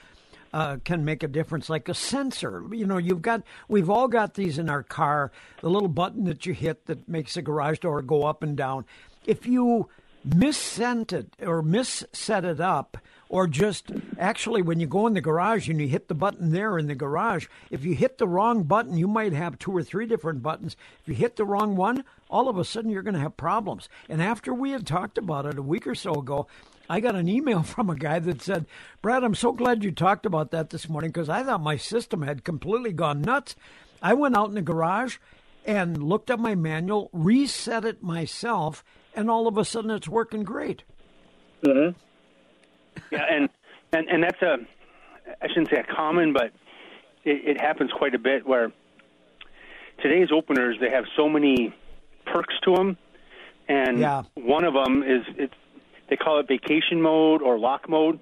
uh, 0.52 0.78
can 0.85 1.04
make 1.04 1.23
a 1.23 1.28
difference, 1.28 1.68
like 1.68 1.88
a 1.88 1.95
sensor. 1.95 2.64
You 2.73 2.87
know, 2.87 2.99
you've 2.99 3.23
got, 3.23 3.42
we've 3.68 3.90
all 3.90 4.09
got 4.09 4.35
these 4.35 4.59
in 4.59 4.71
our 4.71 4.83
car, 4.83 5.30
the 5.61 5.71
little 5.71 5.88
button 5.88 6.25
that 6.25 6.47
you 6.47 6.54
hit 6.54 6.87
that 6.87 7.09
makes 7.09 7.35
the 7.35 7.42
garage 7.42 7.80
door 7.80 8.00
go 8.02 8.25
up 8.25 8.42
and 8.42 8.57
down. 8.57 8.85
If 9.26 9.47
you 9.47 9.88
missent 10.25 11.12
it 11.12 11.35
or 11.40 11.62
misset 11.62 12.45
it 12.45 12.61
up, 12.61 12.97
or 13.28 13.47
just 13.47 13.90
actually 14.18 14.62
when 14.62 14.80
you 14.80 14.87
go 14.87 15.06
in 15.06 15.14
the 15.14 15.20
garage 15.20 15.68
and 15.68 15.80
you 15.80 15.88
hit 15.88 16.08
the 16.08 16.14
button 16.14 16.50
there 16.50 16.78
in 16.78 16.87
the 16.87 16.94
garage, 16.94 17.47
if 17.70 17.85
you 17.85 17.94
hit 17.94 18.18
the 18.18 18.28
wrong 18.28 18.62
button, 18.62 18.97
you 18.97 19.06
might 19.06 19.32
have 19.32 19.58
two 19.58 19.76
or 19.76 19.82
three 19.82 20.06
different 20.06 20.42
buttons. 20.42 20.76
If 21.02 21.08
you 21.08 21.14
hit 21.14 21.37
the 21.37 21.44
wrong 21.44 21.76
one, 21.76 22.04
all 22.30 22.49
of 22.49 22.58
a 22.58 22.64
sudden 22.64 22.90
you're 22.90 23.02
going 23.02 23.14
to 23.14 23.20
have 23.20 23.37
problems. 23.37 23.88
And 24.08 24.23
after 24.23 24.54
we 24.54 24.70
had 24.70 24.87
talked 24.87 25.18
about 25.18 25.47
it 25.47 25.58
a 25.58 25.62
week 25.62 25.87
or 25.87 25.94
so 25.94 26.14
ago, 26.14 26.47
I 26.88 27.00
got 27.00 27.16
an 27.16 27.28
email 27.28 27.62
from 27.64 27.90
a 27.90 27.97
guy 27.97 28.18
that 28.18 28.42
said, 28.42 28.66
Brad, 29.02 29.25
I'm 29.25 29.35
so 29.35 29.52
glad 29.52 29.85
you 29.85 29.92
talked 29.92 30.26
about 30.26 30.50
that 30.52 30.70
this 30.70 30.88
morning 30.88 31.11
because 31.11 31.28
I 31.28 31.42
thought 31.42 31.61
my 31.61 31.76
system 31.76 32.23
had 32.23 32.44
completely 32.44 32.92
gone 32.92 33.20
nuts. 33.20 33.56
I 34.00 34.14
went 34.14 34.37
out 34.37 34.49
in 34.49 34.54
the 34.54 34.62
garage 34.62 35.18
and 35.66 36.02
looked 36.02 36.30
at 36.30 36.38
my 36.38 36.54
manual, 36.54 37.11
reset 37.12 37.85
it 37.85 38.02
myself, 38.02 38.82
and 39.14 39.30
all 39.30 39.47
of 39.47 39.58
a 39.58 39.64
sudden 39.64 39.90
it's 39.90 40.08
working 40.08 40.44
great. 40.44 40.85
Mm-hmm. 41.62 41.99
Yeah, 43.19 43.37
and, 43.37 43.49
and, 43.93 44.09
and 44.09 44.23
that's 44.23 44.43
a, 44.43 44.57
I 45.43 45.49
shouldn't 45.49 45.71
say 45.71 45.79
a 45.79 45.95
common, 45.95 46.33
but 46.33 46.53
it, 47.25 47.57
it 47.57 47.61
happens 47.61 47.91
quite 47.93 48.15
a 48.15 48.19
bit 48.19 48.47
where 48.47 48.73
today's 50.03 50.29
openers, 50.33 50.77
they 50.81 50.91
have 50.91 51.05
so 51.17 51.29
many 51.29 51.75
perks 52.27 52.55
to 52.65 52.75
them. 52.75 52.97
And 53.69 53.99
yeah. 53.99 54.23
one 54.35 54.65
of 54.65 54.75
them 54.75 55.03
is 55.03 55.23
it's 55.37 55.55
they 56.09 56.17
call 56.17 56.41
it 56.41 56.49
vacation 56.49 57.03
mode 57.03 57.43
or 57.43 57.59
lock 57.59 57.89
mode. 57.89 58.19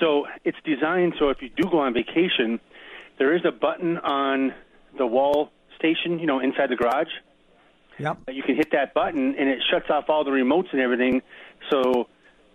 So 0.00 0.26
it's 0.44 0.56
designed 0.64 1.14
so 1.18 1.28
if 1.28 1.42
you 1.42 1.50
do 1.50 1.68
go 1.68 1.80
on 1.80 1.92
vacation, 1.92 2.60
there 3.18 3.34
is 3.34 3.42
a 3.44 3.52
button 3.52 3.98
on 3.98 4.54
the 4.96 5.06
wall 5.06 5.50
station, 5.76 6.18
you 6.18 6.26
know, 6.26 6.40
inside 6.40 6.70
the 6.70 6.76
garage. 6.76 7.08
Yep. 7.98 8.18
You 8.30 8.42
can 8.42 8.56
hit 8.56 8.72
that 8.72 8.94
button 8.94 9.34
and 9.38 9.48
it 9.48 9.58
shuts 9.70 9.86
off 9.90 10.04
all 10.08 10.24
the 10.24 10.30
remotes 10.30 10.72
and 10.72 10.80
everything. 10.80 11.22
So 11.70 12.08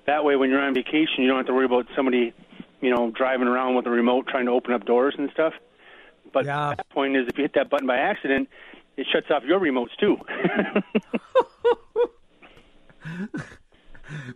that 0.05 0.24
way, 0.24 0.36
when 0.36 0.50
you're 0.50 0.62
on 0.62 0.74
vacation, 0.74 1.20
you 1.20 1.27
don't 1.27 1.38
have 1.38 1.46
to 1.48 1.53
worry 1.53 1.65
about 1.65 1.88
somebody, 1.96 2.34
you 2.81 2.89
know, 2.89 3.12
driving 3.12 3.48
around 3.48 3.75
with 3.75 3.86
a 3.86 3.89
remote 3.89 4.27
trying 4.27 4.46
to 4.46 4.51
open 4.51 4.74
up 4.74 4.86
doors 4.86 5.15
and 5.17 5.29
stuff. 5.31 5.53
But 6.34 6.46
yeah. 6.46 6.75
the 6.77 6.84
point 6.86 7.15
is, 7.15 7.27
if 7.27 7.38
you 7.38 7.43
hit 7.43 7.53
that 7.55 7.70
button 7.70 7.88
by 7.88 7.98
accident, 7.98 8.50
it 8.98 9.08
shuts 9.12 9.27
off 9.29 9.43
your 9.43 9.60
remotes 9.60 9.96
too. 10.00 10.17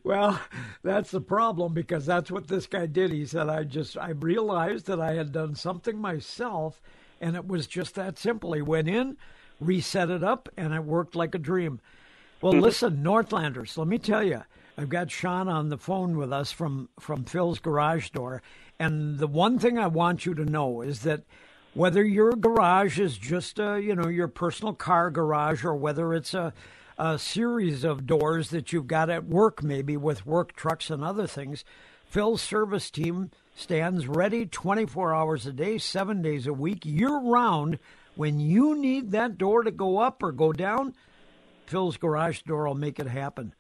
well, 0.03 0.39
that's 0.83 1.11
the 1.11 1.21
problem 1.21 1.73
because 1.73 2.05
that's 2.05 2.31
what 2.31 2.47
this 2.47 2.67
guy 2.67 2.85
did. 2.85 3.11
He 3.11 3.25
said, 3.25 3.49
I 3.49 3.63
just, 3.63 3.97
I 3.97 4.09
realized 4.09 4.87
that 4.87 4.99
I 4.99 5.13
had 5.13 5.31
done 5.31 5.55
something 5.55 5.97
myself 5.97 6.81
and 7.21 7.35
it 7.35 7.47
was 7.47 7.67
just 7.67 7.95
that 7.95 8.17
simple. 8.17 8.53
He 8.53 8.61
went 8.61 8.87
in, 8.87 9.17
reset 9.59 10.09
it 10.09 10.23
up, 10.23 10.49
and 10.57 10.73
it 10.73 10.83
worked 10.83 11.15
like 11.15 11.33
a 11.35 11.39
dream. 11.39 11.79
Well, 12.41 12.53
mm-hmm. 12.53 12.61
listen, 12.61 13.03
Northlanders, 13.03 13.77
let 13.77 13.87
me 13.87 13.97
tell 13.97 14.23
you, 14.23 14.43
I've 14.77 14.89
got 14.89 15.09
Sean 15.09 15.47
on 15.47 15.69
the 15.69 15.77
phone 15.77 16.17
with 16.17 16.33
us 16.33 16.51
from, 16.51 16.89
from 16.99 17.23
Phil's 17.23 17.59
garage 17.59 18.09
door. 18.09 18.41
And 18.77 19.19
the 19.19 19.27
one 19.27 19.57
thing 19.57 19.79
I 19.79 19.87
want 19.87 20.25
you 20.25 20.33
to 20.35 20.45
know 20.45 20.81
is 20.81 21.01
that 21.01 21.23
whether 21.73 22.03
your 22.03 22.31
garage 22.31 22.99
is 22.99 23.17
just 23.17 23.59
a, 23.59 23.79
you 23.81 23.95
know, 23.95 24.07
your 24.07 24.27
personal 24.27 24.73
car 24.73 25.09
garage 25.09 25.63
or 25.63 25.75
whether 25.75 26.13
it's 26.13 26.33
a, 26.33 26.53
a 26.97 27.17
series 27.17 27.83
of 27.83 28.05
doors 28.05 28.49
that 28.49 28.73
you've 28.73 28.87
got 28.87 29.09
at 29.09 29.25
work, 29.25 29.63
maybe 29.63 29.95
with 29.95 30.25
work 30.25 30.53
trucks 30.55 30.89
and 30.89 31.03
other 31.03 31.27
things. 31.27 31.63
Phil's 32.09 32.41
service 32.41 32.91
team 32.91 33.31
stands 33.55 34.07
ready 34.07 34.45
24 34.45 35.13
hours 35.13 35.45
a 35.45 35.53
day, 35.53 35.77
seven 35.77 36.21
days 36.21 36.47
a 36.47 36.53
week, 36.53 36.85
year 36.85 37.17
round. 37.17 37.79
When 38.15 38.39
you 38.39 38.75
need 38.75 39.11
that 39.11 39.37
door 39.37 39.63
to 39.63 39.71
go 39.71 39.99
up 39.99 40.23
or 40.23 40.31
go 40.31 40.53
down, 40.53 40.95
Phil's 41.65 41.97
garage 41.97 42.41
door 42.43 42.67
will 42.67 42.75
make 42.75 42.99
it 42.99 43.07
happen. 43.07 43.53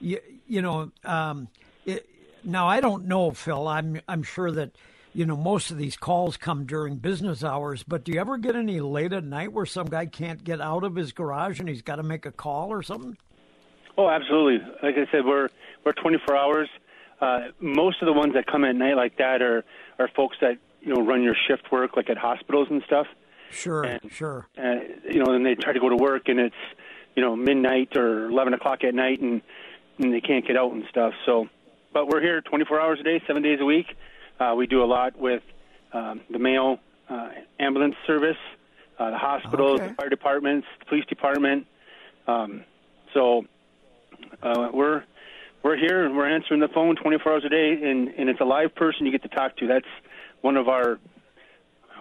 You, 0.00 0.18
you 0.46 0.62
know, 0.62 0.90
um, 1.04 1.48
it, 1.86 2.08
now 2.44 2.66
I 2.66 2.80
don't 2.80 3.06
know, 3.06 3.30
Phil. 3.30 3.66
I'm 3.66 4.00
I'm 4.08 4.22
sure 4.22 4.50
that 4.52 4.72
you 5.14 5.24
know, 5.24 5.36
most 5.36 5.70
of 5.70 5.78
these 5.78 5.96
calls 5.96 6.36
come 6.36 6.66
during 6.66 6.96
business 6.96 7.44
hours, 7.44 7.84
but 7.84 8.04
do 8.04 8.12
you 8.12 8.20
ever 8.20 8.36
get 8.36 8.56
any 8.56 8.80
late 8.80 9.12
at 9.12 9.22
night 9.22 9.52
where 9.52 9.64
some 9.64 9.86
guy 9.86 10.06
can't 10.06 10.42
get 10.42 10.60
out 10.60 10.82
of 10.82 10.96
his 10.96 11.12
garage 11.12 11.60
and 11.60 11.68
he's 11.68 11.82
got 11.82 11.96
to 11.96 12.02
make 12.02 12.26
a 12.26 12.32
call 12.32 12.72
or 12.72 12.82
something? 12.82 13.16
Oh, 13.96 14.08
absolutely. 14.08 14.66
Like 14.82 14.96
I 14.96 15.10
said, 15.12 15.24
we're 15.24 15.48
we're 15.84 15.92
24 15.92 16.36
hours. 16.36 16.68
Uh, 17.20 17.48
most 17.60 18.02
of 18.02 18.06
the 18.06 18.12
ones 18.12 18.34
that 18.34 18.46
come 18.46 18.64
at 18.64 18.74
night 18.74 18.96
like 18.96 19.16
that 19.18 19.40
are 19.40 19.64
are 20.00 20.08
folks 20.16 20.36
that 20.40 20.58
you 20.80 20.92
know 20.92 21.04
run 21.06 21.22
your 21.22 21.36
shift 21.46 21.70
work, 21.70 21.96
like 21.96 22.10
at 22.10 22.18
hospitals 22.18 22.66
and 22.70 22.82
stuff. 22.84 23.06
Sure, 23.50 23.84
and, 23.84 24.00
sure. 24.10 24.48
Uh, 24.58 24.80
you 25.08 25.20
know, 25.20 25.32
then 25.32 25.44
they 25.44 25.54
try 25.54 25.72
to 25.72 25.78
go 25.78 25.88
to 25.88 25.96
work 25.96 26.28
and 26.28 26.40
it's 26.40 26.56
you 27.14 27.22
know 27.22 27.36
midnight 27.36 27.96
or 27.96 28.26
11 28.26 28.54
o'clock 28.54 28.82
at 28.82 28.94
night 28.94 29.20
and 29.20 29.42
and 29.98 30.12
they 30.12 30.20
can't 30.20 30.46
get 30.46 30.56
out 30.56 30.72
and 30.72 30.84
stuff. 30.90 31.12
So, 31.26 31.48
but 31.92 32.08
we're 32.08 32.20
here 32.20 32.40
24 32.40 32.80
hours 32.80 33.00
a 33.00 33.02
day, 33.02 33.22
seven 33.26 33.42
days 33.42 33.58
a 33.60 33.64
week. 33.64 33.86
Uh, 34.38 34.54
we 34.56 34.66
do 34.66 34.82
a 34.82 34.86
lot 34.86 35.18
with 35.18 35.42
um, 35.92 36.20
the 36.30 36.38
Mayo 36.38 36.80
uh, 37.08 37.28
ambulance 37.60 37.94
service, 38.06 38.36
uh, 38.98 39.10
the 39.10 39.18
hospitals, 39.18 39.80
okay. 39.80 39.88
the 39.88 39.94
fire 39.94 40.08
departments, 40.08 40.66
the 40.80 40.86
police 40.86 41.04
department. 41.06 41.66
Um, 42.26 42.64
so 43.12 43.44
uh, 44.42 44.70
we're 44.72 45.04
we're 45.62 45.76
here 45.76 46.04
and 46.04 46.16
we're 46.16 46.28
answering 46.28 46.60
the 46.60 46.68
phone 46.68 46.96
24 46.96 47.32
hours 47.32 47.44
a 47.44 47.48
day, 47.48 47.72
and, 47.82 48.08
and 48.08 48.28
it's 48.28 48.40
a 48.40 48.44
live 48.44 48.74
person 48.74 49.06
you 49.06 49.12
get 49.12 49.22
to 49.22 49.28
talk 49.28 49.56
to. 49.56 49.66
That's 49.66 49.86
one 50.42 50.56
of 50.56 50.68
our 50.68 50.98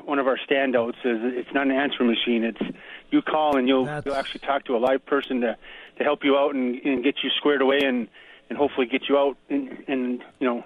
one 0.04 0.20
of 0.20 0.28
our 0.28 0.38
standouts. 0.38 0.98
Is 1.06 1.20
it's 1.24 1.54
not 1.54 1.68
an 1.68 1.72
answering 1.72 2.10
machine. 2.10 2.44
It's 2.44 2.78
you 3.14 3.22
call 3.22 3.58
and 3.58 3.68
you'll 3.68 3.86
That's... 3.86 4.06
you'll 4.06 4.16
actually 4.16 4.42
talk 4.42 4.66
to 4.66 4.76
a 4.76 4.80
live 4.80 5.06
person 5.06 5.42
to 5.42 5.58
to 5.98 6.04
help 6.04 6.24
you 6.24 6.38
out 6.38 6.56
and, 6.56 6.76
and 6.82 7.04
get 7.04 7.16
you 7.24 7.30
squared 7.38 7.62
away 7.62 7.80
and 7.84 8.08
and 8.50 8.58
hopefully 8.58 8.88
get 8.88 9.08
you 9.08 9.18
out 9.18 9.38
in, 9.50 9.84
in 9.88 10.24
you 10.40 10.48
know 10.48 10.66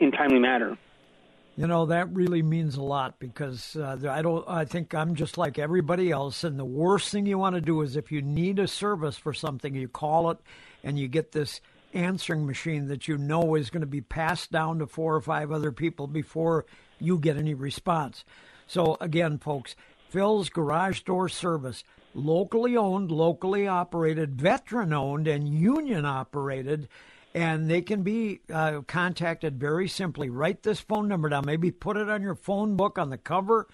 in 0.00 0.12
timely 0.12 0.38
manner. 0.38 0.76
You 1.56 1.66
know 1.66 1.86
that 1.86 2.12
really 2.14 2.42
means 2.42 2.76
a 2.76 2.82
lot 2.82 3.18
because 3.18 3.74
uh, 3.74 3.96
I 4.08 4.22
don't. 4.22 4.44
I 4.48 4.64
think 4.64 4.94
I'm 4.94 5.16
just 5.16 5.36
like 5.36 5.58
everybody 5.58 6.12
else, 6.12 6.44
and 6.44 6.56
the 6.56 6.64
worst 6.64 7.10
thing 7.10 7.26
you 7.26 7.38
want 7.38 7.56
to 7.56 7.60
do 7.60 7.82
is 7.82 7.96
if 7.96 8.12
you 8.12 8.22
need 8.22 8.60
a 8.60 8.68
service 8.68 9.16
for 9.16 9.32
something, 9.32 9.74
you 9.74 9.88
call 9.88 10.30
it, 10.30 10.38
and 10.84 10.96
you 10.98 11.08
get 11.08 11.32
this 11.32 11.60
answering 11.94 12.46
machine 12.46 12.86
that 12.88 13.08
you 13.08 13.18
know 13.18 13.56
is 13.56 13.70
going 13.70 13.80
to 13.80 13.88
be 13.88 14.00
passed 14.00 14.52
down 14.52 14.78
to 14.78 14.86
four 14.86 15.16
or 15.16 15.20
five 15.20 15.50
other 15.50 15.72
people 15.72 16.06
before 16.06 16.64
you 17.00 17.18
get 17.18 17.36
any 17.36 17.54
response. 17.54 18.24
So 18.68 18.96
again, 19.00 19.38
folks, 19.38 19.74
Phil's 20.08 20.48
Garage 20.48 21.02
Door 21.02 21.28
Service, 21.30 21.84
locally 22.14 22.76
owned, 22.76 23.10
locally 23.10 23.66
operated, 23.66 24.40
veteran 24.40 24.92
owned, 24.92 25.28
and 25.28 25.48
union 25.48 26.04
operated 26.04 26.88
and 27.34 27.70
they 27.70 27.82
can 27.82 28.02
be 28.02 28.40
uh, 28.52 28.80
contacted 28.86 29.60
very 29.60 29.86
simply. 29.86 30.30
Write 30.30 30.62
this 30.62 30.80
phone 30.80 31.08
number 31.08 31.28
down. 31.28 31.44
Maybe 31.46 31.70
put 31.70 31.96
it 31.96 32.08
on 32.08 32.22
your 32.22 32.34
phone 32.34 32.76
book 32.76 32.98
on 32.98 33.10
the 33.10 33.18
cover. 33.18 33.68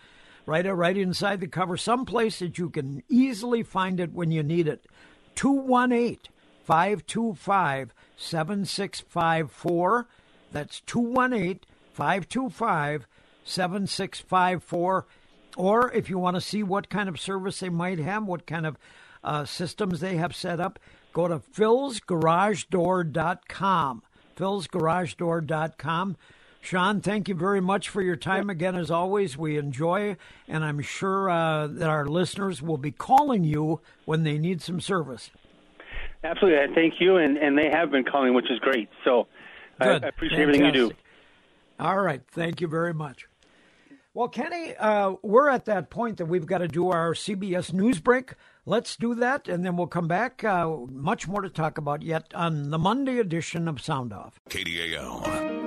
Write 0.47 0.67
it 0.67 0.75
right 0.75 0.97
inside 0.97 1.41
the 1.41 1.47
cover, 1.47 1.77
someplace 1.77 2.41
that 2.41 2.59
you 2.59 2.69
can 2.69 3.03
easily 3.09 3.63
find 3.63 4.01
it 4.01 4.13
when 4.13 4.31
you 4.31 4.43
need 4.43 4.69
it. 4.69 4.85
218 5.37 6.19
525 6.65 7.95
7654. 8.17 10.09
That's 10.53 10.81
218 10.81 11.61
525 11.93 13.07
7654. 13.45 15.07
Or 15.57 15.93
if 15.93 16.11
you 16.11 16.19
want 16.19 16.37
to 16.37 16.41
see 16.41 16.63
what 16.63 16.89
kind 16.89 17.09
of 17.09 17.21
service 17.21 17.61
they 17.61 17.69
might 17.69 17.99
have, 17.99 18.25
what 18.25 18.47
kind 18.47 18.67
of 18.67 18.79
uh, 19.23 19.45
systems 19.45 20.01
they 20.01 20.17
have 20.17 20.35
set 20.35 20.61
up, 20.61 20.79
Go 21.15 21.29
to 21.29 21.39
philsgaragedoor.com. 21.39 24.03
philsgaragedoor.com. 24.37 26.17
Sean, 26.61 27.01
thank 27.01 27.29
you 27.29 27.35
very 27.37 27.61
much 27.61 27.89
for 27.89 28.03
your 28.03 28.17
time 28.17 28.51
again. 28.51 28.75
As 28.75 28.91
always, 28.91 29.39
we 29.39 29.57
enjoy, 29.57 30.17
and 30.49 30.65
I'm 30.65 30.81
sure 30.81 31.31
uh, 31.31 31.69
that 31.69 31.89
our 31.89 32.07
listeners 32.07 32.61
will 32.61 32.79
be 32.79 32.91
calling 32.91 33.45
you 33.45 33.81
when 34.07 34.25
they 34.25 34.39
need 34.39 34.61
some 34.61 34.81
service. 34.81 35.31
Absolutely, 36.25 36.75
thank 36.75 36.95
you, 37.01 37.19
and, 37.19 37.39
and 37.39 37.57
they 37.57 37.71
have 37.71 37.93
been 37.93 38.05
calling, 38.05 38.35
which 38.35 38.51
is 38.51 38.59
great. 38.59 38.89
So 39.05 39.29
I, 39.79 39.91
I, 39.91 39.97
appreciate 39.97 40.39
Fantastic. 40.39 40.41
everything 40.41 40.65
you 40.65 40.73
do. 40.73 40.91
All 41.79 42.01
right, 42.01 42.23
thank 42.33 42.61
you 42.61 42.67
very 42.67 42.95
much. 42.95 43.29
Well, 44.15 44.29
Kenny, 44.29 44.77
uh, 44.77 45.15
we're 45.23 45.49
at 45.49 45.65
that 45.65 45.91
point 45.91 46.19
that 46.19 46.27
we've 46.27 46.47
got 46.47 46.59
to 46.59 46.69
do 46.69 46.89
our 46.91 47.15
CBS 47.15 47.73
news 47.73 47.99
break. 47.99 48.35
Let's 48.65 48.95
do 48.95 49.13
that, 49.17 49.49
and 49.49 49.67
then 49.67 49.77
we'll 49.77 49.89
come 49.89 50.07
back. 50.07 50.45
Uh, 50.45 50.77
much 50.89 51.27
more 51.27 51.43
to 51.43 51.51
talk 51.51 51.79
about 51.79 52.01
yet 52.03 52.33
on 52.33 52.71
the 52.71 52.79
Monday 52.79 53.19
edition 53.19 53.67
of 53.67 53.81
Sound 53.81 54.13
Off. 54.13 54.41
KDAL. 54.49 55.64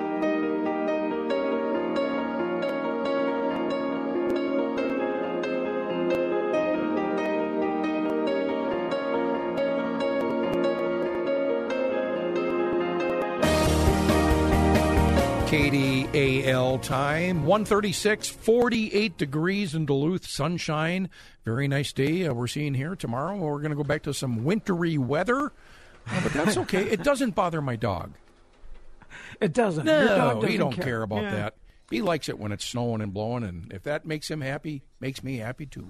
KDAL 15.57 16.79
time. 16.83 17.43
136 17.47 18.27
48 18.29 19.17
degrees 19.17 19.73
in 19.73 19.87
Duluth. 19.87 20.27
Sunshine. 20.27 21.09
Very 21.45 21.67
nice 21.67 21.91
day 21.93 22.27
uh, 22.27 22.33
we're 22.33 22.45
seeing 22.45 22.75
here. 22.75 22.95
Tomorrow 22.95 23.37
we're 23.37 23.57
going 23.57 23.71
to 23.71 23.75
go 23.75 23.83
back 23.83 24.03
to 24.03 24.13
some 24.13 24.43
wintry 24.43 24.99
weather. 24.99 25.47
Uh, 26.07 26.21
but 26.21 26.31
that's 26.33 26.57
okay. 26.57 26.83
It 26.83 27.01
doesn't 27.03 27.33
bother 27.33 27.59
my 27.59 27.75
dog. 27.75 28.13
It 29.41 29.53
doesn't. 29.53 29.83
No 29.85 30.05
doesn't 30.05 30.47
he 30.47 30.57
don't 30.57 30.73
care, 30.73 30.83
care 30.83 31.01
about 31.01 31.23
Yeah. 31.23 31.31
that. 31.31 31.55
He 31.89 32.03
likes 32.03 32.29
it 32.29 32.37
when 32.37 32.51
it's 32.51 32.63
snowing 32.65 33.01
and 33.01 33.11
blowing 33.11 33.43
and 33.43 33.73
if 33.73 33.81
that 33.83 34.05
makes 34.05 34.29
him 34.29 34.41
happy 34.41 34.83
makes 34.99 35.23
me 35.23 35.37
happy 35.37 35.65
too 35.65 35.89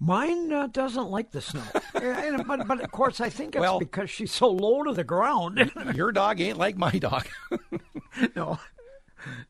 Mine 0.00 0.52
uh, 0.52 0.66
doesn't 0.68 1.10
like 1.10 1.32
the 1.32 1.40
snow, 1.40 1.62
And- 1.94 2.46
but 2.46 2.66
but 2.68 2.80
of 2.80 2.90
course 2.92 3.20
I 3.20 3.28
think 3.30 3.54
it's 3.56 3.60
Well- 3.60 3.78
because 3.80 4.08
she's 4.10 4.32
so 4.32 4.48
low 4.48 4.82
to 4.84 4.92
the 4.92 5.04
ground. 5.04 5.70
your 5.94 6.12
dog 6.12 6.40
ain't 6.40 6.58
like 6.58 6.76
my 6.76 6.90
dog 6.92 7.26
no, 8.36 8.58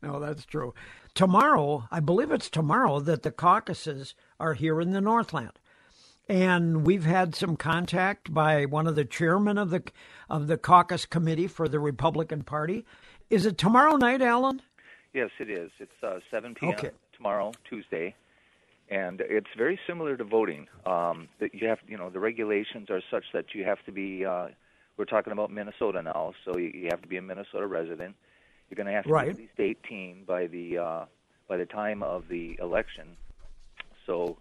no, 0.02 0.18
that's 0.20 0.44
true. 0.46 0.74
Tomorrow, 1.14 1.88
I 1.90 2.00
believe 2.00 2.30
it's 2.30 2.48
tomorrow 2.48 3.00
that 3.00 3.22
the 3.22 3.30
caucuses 3.30 4.14
are 4.40 4.54
here 4.54 4.80
in 4.80 4.92
the 4.92 5.00
Northland, 5.00 5.52
and 6.28 6.86
we've 6.86 7.04
had 7.04 7.34
some 7.34 7.56
contact 7.56 8.32
by 8.32 8.64
one 8.64 8.86
of 8.86 8.94
the 8.94 9.04
chairmen 9.04 9.58
of 9.58 9.70
the 9.70 9.82
of 10.30 10.46
the 10.46 10.56
caucus 10.56 11.04
committee 11.04 11.46
for 11.48 11.68
the 11.68 11.80
Republican 11.80 12.42
Party. 12.44 12.86
Is 13.30 13.44
it 13.46 13.58
tomorrow 13.58 13.96
night, 13.96 14.22
Alan? 14.22 14.62
Yes, 15.12 15.30
it 15.40 15.50
is. 15.50 15.70
It's 15.78 16.02
uh, 16.02 16.20
7 16.30 16.54
p.m. 16.54 16.72
Okay. 16.74 16.90
tomorrow, 17.16 17.52
Tuesday, 17.68 18.14
and 18.90 19.20
it's 19.20 19.48
very 19.56 19.78
similar 19.86 20.16
to 20.16 20.24
voting. 20.24 20.66
Um, 20.86 21.28
that 21.40 21.54
you 21.54 21.68
have, 21.68 21.78
you 21.86 21.96
know, 21.98 22.10
the 22.10 22.20
regulations 22.20 22.88
are 22.90 23.02
such 23.10 23.24
that 23.32 23.46
you 23.54 23.64
have 23.64 23.78
to 23.86 23.92
be. 23.92 24.24
Uh, 24.24 24.48
we're 24.96 25.04
talking 25.04 25.32
about 25.32 25.50
Minnesota 25.50 26.02
now, 26.02 26.32
so 26.44 26.56
you, 26.58 26.70
you 26.74 26.88
have 26.90 27.02
to 27.02 27.08
be 27.08 27.16
a 27.16 27.22
Minnesota 27.22 27.66
resident. 27.66 28.16
You're 28.68 28.76
going 28.76 28.86
to 28.86 28.92
have 28.92 29.04
to 29.04 29.10
Right. 29.10 29.26
be 29.26 29.30
at 29.30 29.38
least 29.38 29.84
18 29.86 30.24
by 30.26 30.46
the 30.46 30.78
uh, 30.78 31.04
by 31.48 31.56
the 31.56 31.66
time 31.66 32.02
of 32.02 32.24
the 32.28 32.58
election. 32.60 33.16
So 34.06 34.36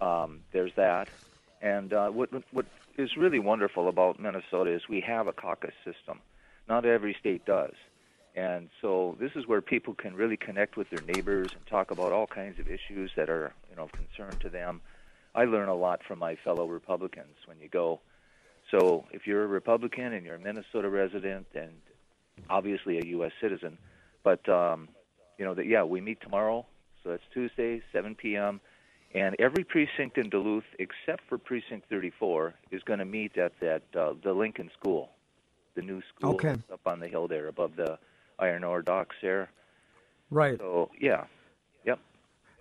um, 0.00 0.40
there's 0.52 0.72
that. 0.76 1.08
And 1.60 1.92
uh, 1.92 2.08
what 2.10 2.30
what 2.52 2.66
is 2.98 3.16
really 3.16 3.38
wonderful 3.38 3.88
about 3.88 4.20
Minnesota 4.20 4.72
is 4.74 4.82
we 4.88 5.00
have 5.06 5.26
a 5.26 5.32
caucus 5.32 5.74
system. 5.84 6.20
Not 6.68 6.84
every 6.84 7.16
state 7.18 7.44
does. 7.46 7.74
And 8.36 8.68
so 8.82 9.16
this 9.18 9.30
is 9.34 9.46
where 9.46 9.62
people 9.62 9.94
can 9.94 10.14
really 10.14 10.36
connect 10.36 10.76
with 10.76 10.90
their 10.90 11.00
neighbors 11.00 11.48
and 11.54 11.66
talk 11.66 11.90
about 11.90 12.12
all 12.12 12.26
kinds 12.26 12.58
of 12.58 12.68
issues 12.68 13.10
that 13.16 13.30
are, 13.30 13.54
you 13.70 13.76
know, 13.76 13.84
of 13.84 13.92
concern 13.92 14.38
to 14.40 14.50
them. 14.50 14.82
I 15.34 15.44
learn 15.44 15.68
a 15.68 15.74
lot 15.74 16.02
from 16.06 16.18
my 16.18 16.36
fellow 16.44 16.66
Republicans 16.66 17.36
when 17.46 17.58
you 17.58 17.68
go. 17.68 18.00
So 18.70 19.06
if 19.10 19.26
you're 19.26 19.44
a 19.44 19.46
Republican 19.46 20.12
and 20.12 20.24
you're 20.26 20.34
a 20.34 20.40
Minnesota 20.40 20.90
resident 20.90 21.46
and 21.54 21.72
obviously 22.50 22.98
a 22.98 23.06
U.S. 23.06 23.32
citizen, 23.40 23.78
but 24.22 24.46
um, 24.50 24.88
you 25.38 25.44
know 25.44 25.54
that 25.54 25.66
yeah, 25.66 25.84
we 25.84 26.00
meet 26.02 26.20
tomorrow. 26.20 26.66
So 27.02 27.10
that's 27.10 27.22
Tuesday, 27.32 27.82
7 27.92 28.14
p.m. 28.16 28.60
And 29.14 29.36
every 29.38 29.64
precinct 29.64 30.18
in 30.18 30.28
Duluth, 30.28 30.64
except 30.78 31.22
for 31.28 31.38
precinct 31.38 31.88
34, 31.88 32.54
is 32.70 32.82
going 32.82 32.98
to 32.98 33.04
meet 33.04 33.38
at 33.38 33.52
that 33.60 33.82
uh, 33.98 34.14
the 34.22 34.32
Lincoln 34.32 34.70
School, 34.78 35.10
the 35.74 35.82
new 35.82 36.02
school 36.14 36.34
Okay. 36.34 36.56
up 36.72 36.80
on 36.84 37.00
the 37.00 37.08
hill 37.08 37.28
there 37.28 37.46
above 37.46 37.76
the 37.76 37.98
iron 38.38 38.64
ore 38.64 38.82
docks 38.82 39.16
there. 39.22 39.50
Right, 40.30 40.58
So 40.58 40.90
yeah, 41.00 41.24
yep, 41.84 42.00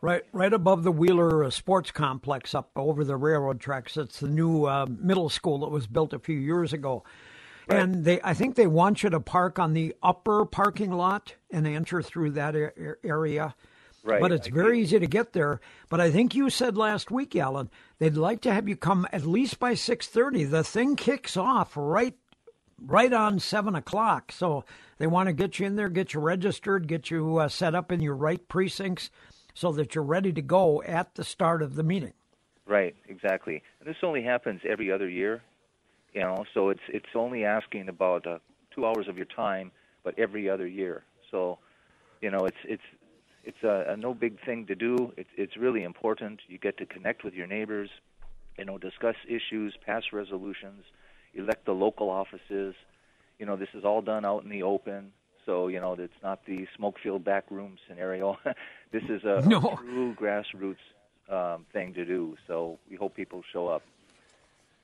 right, 0.01 0.23
right 0.31 0.53
above 0.53 0.83
the 0.83 0.91
Wheeler 0.91 1.43
uh, 1.43 1.49
Sports 1.49 1.91
Complex 1.91 2.53
up 2.53 2.69
over 2.75 3.03
the 3.03 3.17
railroad 3.17 3.59
tracks. 3.59 3.97
It's 3.97 4.19
the 4.19 4.27
new 4.27 4.65
uh, 4.65 4.85
middle 4.87 5.29
school 5.29 5.59
that 5.59 5.71
was 5.71 5.87
built 5.87 6.13
a 6.13 6.19
few 6.19 6.37
years 6.37 6.73
ago. 6.73 7.03
And 7.67 8.05
they, 8.05 8.21
I 8.23 8.35
think 8.35 8.55
they 8.55 8.67
want 8.67 9.01
you 9.01 9.09
to 9.09 9.19
park 9.19 9.57
on 9.57 9.73
the 9.73 9.95
upper 10.03 10.45
parking 10.45 10.91
lot 10.91 11.33
and 11.49 11.65
enter 11.65 12.01
through 12.03 12.31
that 12.31 12.55
area. 13.03 13.55
right. 14.03 14.21
But 14.21 14.31
it's 14.31 14.47
I 14.47 14.51
very 14.51 14.81
easy 14.81 14.99
to 14.99 15.07
get 15.07 15.33
there. 15.33 15.59
But 15.89 15.99
I 15.99 16.11
think 16.11 16.35
you 16.35 16.51
said 16.51 16.77
last 16.77 17.09
week, 17.09 17.35
Alan, 17.35 17.71
they'd 17.97 18.15
like 18.17 18.41
to 18.41 18.53
have 18.53 18.69
you 18.69 18.75
come 18.75 19.07
at 19.11 19.25
least 19.25 19.57
by 19.59 19.73
six 19.73 20.05
thirty. 20.05 20.43
The 20.43 20.63
thing 20.63 20.95
kicks 20.95 21.35
off 21.35 21.71
right, 21.75 22.15
right 22.79 23.13
on 23.13 23.39
seven 23.39 23.75
o'clock. 23.75 24.31
So 24.31 24.65
they 24.97 25.07
want 25.07 25.27
to 25.27 25.33
get 25.33 25.59
you 25.59 25.65
in 25.65 25.75
there, 25.75 25.89
get 25.89 26.13
you 26.13 26.19
registered, 26.19 26.87
get 26.87 27.09
you 27.09 27.37
uh, 27.37 27.47
set 27.47 27.75
up 27.75 27.91
in 27.91 28.01
your 28.01 28.15
right 28.15 28.45
precincts, 28.47 29.09
so 29.53 29.71
that 29.73 29.95
you're 29.95 30.03
ready 30.03 30.33
to 30.33 30.41
go 30.41 30.81
at 30.83 31.15
the 31.15 31.23
start 31.23 31.61
of 31.61 31.75
the 31.75 31.83
meeting. 31.83 32.13
Right, 32.67 32.95
exactly. 33.07 33.61
And 33.79 33.87
this 33.87 33.97
only 34.03 34.23
happens 34.23 34.61
every 34.67 34.91
other 34.91 35.07
year, 35.07 35.41
you 36.13 36.21
know. 36.21 36.45
So 36.53 36.69
it's 36.69 36.81
it's 36.89 37.05
only 37.15 37.45
asking 37.45 37.89
about 37.89 38.25
uh, 38.25 38.39
two 38.73 38.85
hours 38.85 39.07
of 39.07 39.17
your 39.17 39.27
time, 39.27 39.71
but 40.03 40.17
every 40.17 40.49
other 40.49 40.67
year. 40.67 41.03
So, 41.31 41.59
you 42.21 42.31
know, 42.31 42.45
it's 42.45 42.57
it's 42.65 42.83
it's 43.43 43.63
a, 43.63 43.93
a 43.93 43.97
no 43.97 44.13
big 44.13 44.43
thing 44.43 44.65
to 44.65 44.75
do. 44.75 45.13
It's 45.15 45.29
it's 45.37 45.55
really 45.57 45.83
important. 45.83 46.41
You 46.47 46.57
get 46.57 46.77
to 46.77 46.85
connect 46.85 47.23
with 47.23 47.33
your 47.33 47.47
neighbors, 47.47 47.89
you 48.57 48.65
know, 48.65 48.77
discuss 48.77 49.15
issues, 49.27 49.77
pass 49.85 50.03
resolutions, 50.11 50.83
elect 51.35 51.65
the 51.65 51.73
local 51.73 52.09
offices. 52.09 52.75
You 53.39 53.45
know, 53.45 53.55
this 53.55 53.69
is 53.73 53.83
all 53.83 54.01
done 54.01 54.25
out 54.25 54.43
in 54.43 54.49
the 54.49 54.63
open. 54.63 55.11
So 55.45 55.67
you 55.67 55.79
know, 55.79 55.93
it's 55.93 56.13
not 56.23 56.45
the 56.45 56.65
smoke-filled 56.75 57.23
back 57.23 57.45
room 57.51 57.77
scenario. 57.87 58.37
this 58.91 59.03
is 59.09 59.23
a, 59.23 59.43
No. 59.47 59.77
true 59.81 60.15
grassroots 60.15 60.77
um, 61.29 61.65
thing 61.73 61.93
to 61.93 62.05
do. 62.05 62.35
So 62.47 62.79
we 62.89 62.95
hope 62.95 63.15
people 63.15 63.43
show 63.53 63.67
up. 63.67 63.83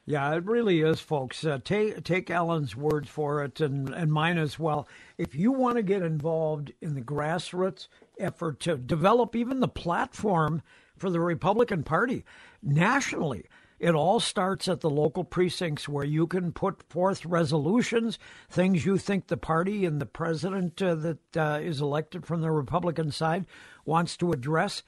Yeah, 0.05 0.33
it 0.35 0.43
really 0.45 0.81
is, 0.81 0.99
folks. 0.99 1.45
Uh, 1.45 1.59
take 1.63 2.03
take 2.03 2.29
Alan's 2.31 2.75
word 2.75 3.07
for 3.07 3.43
it, 3.43 3.61
and 3.61 3.89
and 3.89 4.11
mine 4.11 4.37
as 4.37 4.57
well. 4.59 4.87
If 5.17 5.35
you 5.35 5.51
want 5.51 5.77
to 5.77 5.83
get 5.83 6.01
involved 6.01 6.73
in 6.81 6.95
the 6.95 7.01
grassroots 7.01 7.87
effort 8.19 8.59
to 8.61 8.77
develop 8.77 9.35
even 9.35 9.59
the 9.59 9.67
platform 9.67 10.63
for 10.97 11.09
the 11.11 11.19
Republican 11.19 11.83
Party 11.83 12.25
nationally, 12.63 13.45
it 13.81 13.95
all 13.95 14.19
starts 14.19 14.67
at 14.67 14.81
the 14.81 14.89
local 14.91 15.23
precincts 15.23 15.89
where 15.89 16.05
you 16.05 16.27
can 16.27 16.51
put 16.51 16.83
forth 16.87 17.25
resolutions, 17.25 18.19
things 18.47 18.85
you 18.85 18.99
think 18.99 19.25
the 19.25 19.37
party 19.37 19.85
and 19.85 19.99
the 19.99 20.05
president 20.05 20.79
uh, 20.83 20.93
that 20.93 21.35
uh, 21.35 21.59
is 21.59 21.81
elected 21.81 22.23
from 22.23 22.41
the 22.41 22.51
Republican 22.51 23.11
side 23.11 23.47
wants 23.83 24.15
to 24.17 24.33
address. 24.33 24.83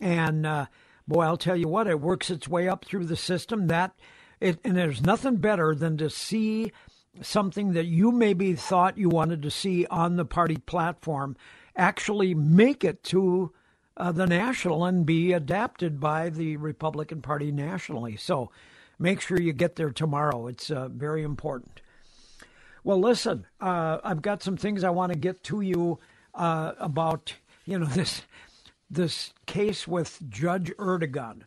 And 0.00 0.44
uh, 0.44 0.66
boy, 1.06 1.22
I'll 1.22 1.36
tell 1.36 1.56
you 1.56 1.68
what, 1.68 1.86
it 1.86 2.00
works 2.00 2.30
its 2.30 2.48
way 2.48 2.68
up 2.68 2.84
through 2.84 3.04
the 3.06 3.14
system. 3.14 3.68
That 3.68 3.94
it, 4.40 4.58
and 4.64 4.76
there's 4.76 5.00
nothing 5.00 5.36
better 5.36 5.72
than 5.72 5.96
to 5.98 6.10
see 6.10 6.72
something 7.20 7.74
that 7.74 7.86
you 7.86 8.10
maybe 8.10 8.54
thought 8.54 8.98
you 8.98 9.08
wanted 9.08 9.42
to 9.42 9.52
see 9.52 9.86
on 9.86 10.16
the 10.16 10.24
party 10.24 10.56
platform 10.56 11.36
actually 11.76 12.34
make 12.34 12.82
it 12.82 13.04
to 13.04 13.52
uh, 13.96 14.12
the 14.12 14.26
national 14.26 14.84
and 14.84 15.04
be 15.04 15.32
adapted 15.32 16.00
by 16.00 16.28
the 16.28 16.56
Republican 16.56 17.22
Party 17.22 17.52
nationally. 17.52 18.16
So 18.16 18.50
make 18.98 19.20
sure 19.20 19.40
you 19.40 19.52
get 19.52 19.76
there 19.76 19.90
tomorrow. 19.90 20.46
It's 20.46 20.70
uh, 20.70 20.88
very 20.88 21.22
important. 21.22 21.80
Well, 22.84 22.98
listen, 22.98 23.46
uh, 23.60 23.98
I've 24.02 24.22
got 24.22 24.42
some 24.42 24.56
things 24.56 24.82
I 24.82 24.90
want 24.90 25.12
to 25.12 25.18
get 25.18 25.44
to 25.44 25.60
you 25.60 25.98
uh, 26.34 26.72
about, 26.78 27.34
you 27.64 27.78
know, 27.78 27.86
this 27.94 28.22
this 28.90 29.32
case 29.46 29.88
with 29.88 30.18
Judge 30.28 30.70
Engoron. 30.78 31.42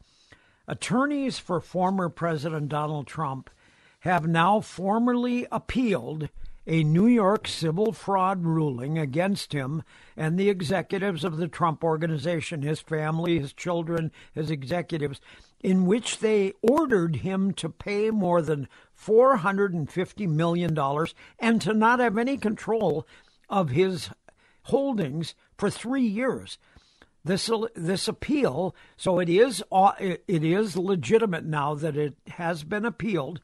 Attorneys 0.68 1.38
for 1.38 1.62
former 1.62 2.10
President 2.10 2.70
Donald 2.70 3.06
Trump 3.06 3.52
have 4.00 4.28
now 4.28 4.62
formally 4.62 5.46
appealed 5.52 6.30
a 6.68 6.84
New 6.84 7.08
York 7.08 7.48
civil 7.48 7.92
fraud 7.92 8.44
ruling 8.44 8.98
against 8.98 9.54
him 9.54 9.84
and 10.18 10.38
the 10.38 10.50
executives 10.50 11.24
of 11.24 11.38
the 11.38 11.48
Trump 11.48 11.84
organization, 11.84 12.62
his 12.62 12.80
family, 12.80 13.40
his 13.40 13.54
children, 13.54 14.12
his 14.34 14.50
executives, 14.50 15.22
in 15.62 15.86
which 15.86 16.20
they 16.20 16.54
ordered 16.62 17.18
him 17.18 17.54
to 17.54 17.70
pay 17.70 18.10
more 18.10 18.42
than 18.42 18.68
$450 19.00 20.28
million 20.28 20.78
and 21.40 21.62
to 21.62 21.74
not 21.74 22.00
have 22.00 22.18
any 22.18 22.38
control 22.38 23.08
of 23.50 23.70
his 23.70 24.10
holdings 24.64 25.36
for 25.58 25.70
three 25.70 26.06
years 26.06 26.58
this 27.26 27.50
this 27.76 28.08
appeal. 28.08 28.76
So 28.96 29.20
it 29.20 29.30
is, 29.30 29.64
uh, 29.72 29.94
it 30.00 30.44
is 30.44 30.78
legitimate 30.78 31.44
now 31.44 31.74
that 31.74 31.98
it 31.98 32.16
has 32.28 32.64
been 32.64 32.86
appealed. 32.86 33.42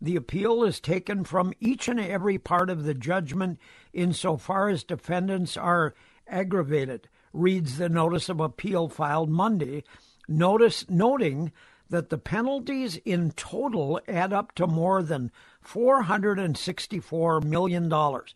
The 0.00 0.16
appeal 0.16 0.62
is 0.62 0.78
taken 0.78 1.24
from 1.24 1.54
each 1.58 1.88
and 1.88 1.98
every 1.98 2.38
part 2.38 2.68
of 2.70 2.84
the 2.84 2.94
judgment 2.94 3.58
insofar 3.92 4.68
as 4.68 4.84
defendants 4.84 5.56
are 5.56 5.94
aggravated. 6.28 7.08
Reads 7.32 7.78
the 7.78 7.88
notice 7.88 8.28
of 8.28 8.40
appeal 8.40 8.88
filed 8.88 9.30
Monday, 9.30 9.84
notice 10.28 10.88
noting 10.88 11.52
that 11.88 12.10
the 12.10 12.18
penalties 12.18 12.96
in 13.04 13.30
total 13.32 14.00
add 14.08 14.32
up 14.32 14.54
to 14.56 14.66
more 14.66 15.02
than 15.02 15.30
four 15.60 16.02
hundred 16.02 16.38
and 16.38 16.56
sixty-four 16.56 17.40
million 17.40 17.88
dollars. 17.88 18.34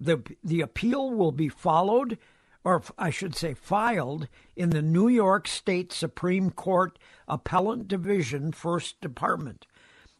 The 0.00 0.22
the 0.44 0.60
appeal 0.60 1.10
will 1.10 1.32
be 1.32 1.48
followed 1.48 2.18
or 2.66 2.82
I 2.98 3.10
should 3.10 3.36
say 3.36 3.54
filed 3.54 4.26
in 4.56 4.70
the 4.70 4.82
New 4.82 5.06
York 5.06 5.46
State 5.46 5.92
Supreme 5.92 6.50
Court 6.50 6.98
Appellate 7.28 7.86
Division 7.86 8.50
First 8.50 9.00
Department. 9.00 9.66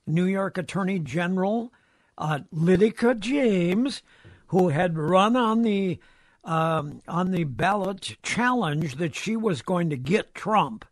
New 0.06 0.24
York 0.24 0.58
Attorney 0.58 0.98
General 0.98 1.72
uh, 2.18 2.40
Letitia 2.50 3.14
James, 3.16 4.02
who 4.48 4.68
had 4.68 4.98
run 4.98 5.36
on 5.36 5.62
the 5.62 5.98
um, 6.44 7.02
on 7.08 7.32
the 7.32 7.44
ballot 7.44 8.16
challenge 8.22 8.96
that 8.96 9.16
she 9.16 9.36
was 9.36 9.62
going 9.62 9.90
to 9.90 9.96
get 9.96 10.34
Trump, 10.34 10.84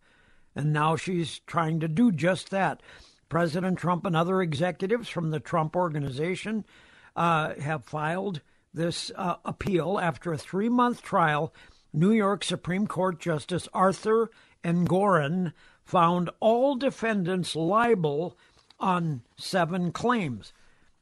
and 0.57 0.73
now 0.73 0.97
she's 0.97 1.39
trying 1.47 1.79
to 1.81 1.89
do 1.89 2.11
just 2.11 2.51
that. 2.51 2.83
President 3.29 3.79
Trump 3.79 4.05
and 4.05 4.17
other 4.17 4.43
executives 4.43 5.09
from 5.09 5.31
the 5.31 5.41
Trump 5.41 5.77
organization 5.77 6.65
uh, 7.17 7.55
have 7.61 7.85
filed 7.85 8.41
this 8.73 9.13
uh, 9.15 9.37
appeal 9.45 9.99
after 10.01 10.33
a 10.33 10.39
three 10.39 10.69
month 10.69 11.03
trial. 11.03 11.55
New 11.93 12.11
York 12.11 12.43
Supreme 12.43 12.89
Court 12.89 13.21
Justice 13.21 13.69
Arthur 13.73 14.31
Engoron 14.65 15.53
found 15.85 16.31
all 16.41 16.75
defendants 16.75 17.55
liable 17.55 18.37
on 18.79 19.23
seven 19.37 19.93
claims. 19.93 20.53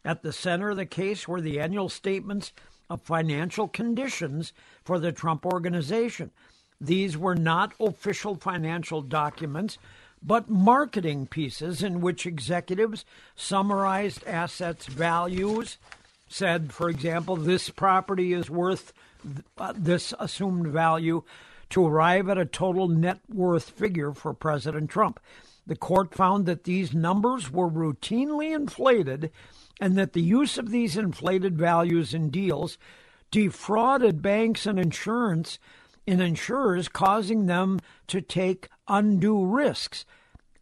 At 0.05 0.23
the 0.23 0.33
center 0.33 0.71
of 0.71 0.77
the 0.77 0.87
case 0.87 1.29
were 1.29 1.41
the 1.41 1.61
annual 1.61 1.89
statements 1.89 2.53
of 2.91 3.03
financial 3.03 3.69
conditions 3.69 4.53
for 4.85 4.99
the 4.99 5.13
Trump 5.13 5.47
organization. 5.47 6.31
These 6.81 7.17
were 7.17 7.37
not 7.37 7.73
official 7.79 8.35
financial 8.35 9.03
documents, 9.03 9.79
but 10.23 10.51
marketing 10.51 11.27
pieces 11.27 11.83
in 11.83 12.01
which 12.01 12.27
executives 12.27 13.05
summarized 13.37 14.27
assets 14.27 14.87
values, 14.87 15.79
said, 16.29 16.73
for 16.73 16.89
example, 16.89 17.37
this 17.37 17.71
property 17.71 18.33
is 18.33 18.51
worth 18.51 18.93
uh, 19.59 19.73
this 19.77 20.13
assumed 20.19 20.67
value 20.67 21.23
to 21.73 21.87
arrive 21.87 22.29
at 22.29 22.39
a 22.39 22.45
total 22.45 22.87
net 22.87 23.21
worth 23.33 23.71
figure 23.71 24.13
for 24.13 24.35
President 24.35 24.91
Trump. 24.91 25.19
The 25.67 25.77
court 25.77 26.15
found 26.15 26.45
that 26.47 26.65
these 26.65 26.93
numbers 26.93 27.51
were 27.51 27.71
routinely 27.71 28.55
inflated 28.55 29.31
and 29.81 29.97
that 29.97 30.13
the 30.13 30.23
use 30.23 30.59
of 30.59 30.71
these 30.71 30.97
inflated 30.97 31.57
values 31.57 32.15
in 32.15 32.31
deals 32.31 32.79
defrauded 33.31 34.21
banks 34.21 34.67
and 34.67 34.79
insurance 34.79 35.59
and 36.07 36.21
insurers, 36.21 36.89
causing 36.89 37.47
them 37.47 37.81
to 38.07 38.21
take 38.21 38.69
undue 38.87 39.45
risks. 39.47 40.05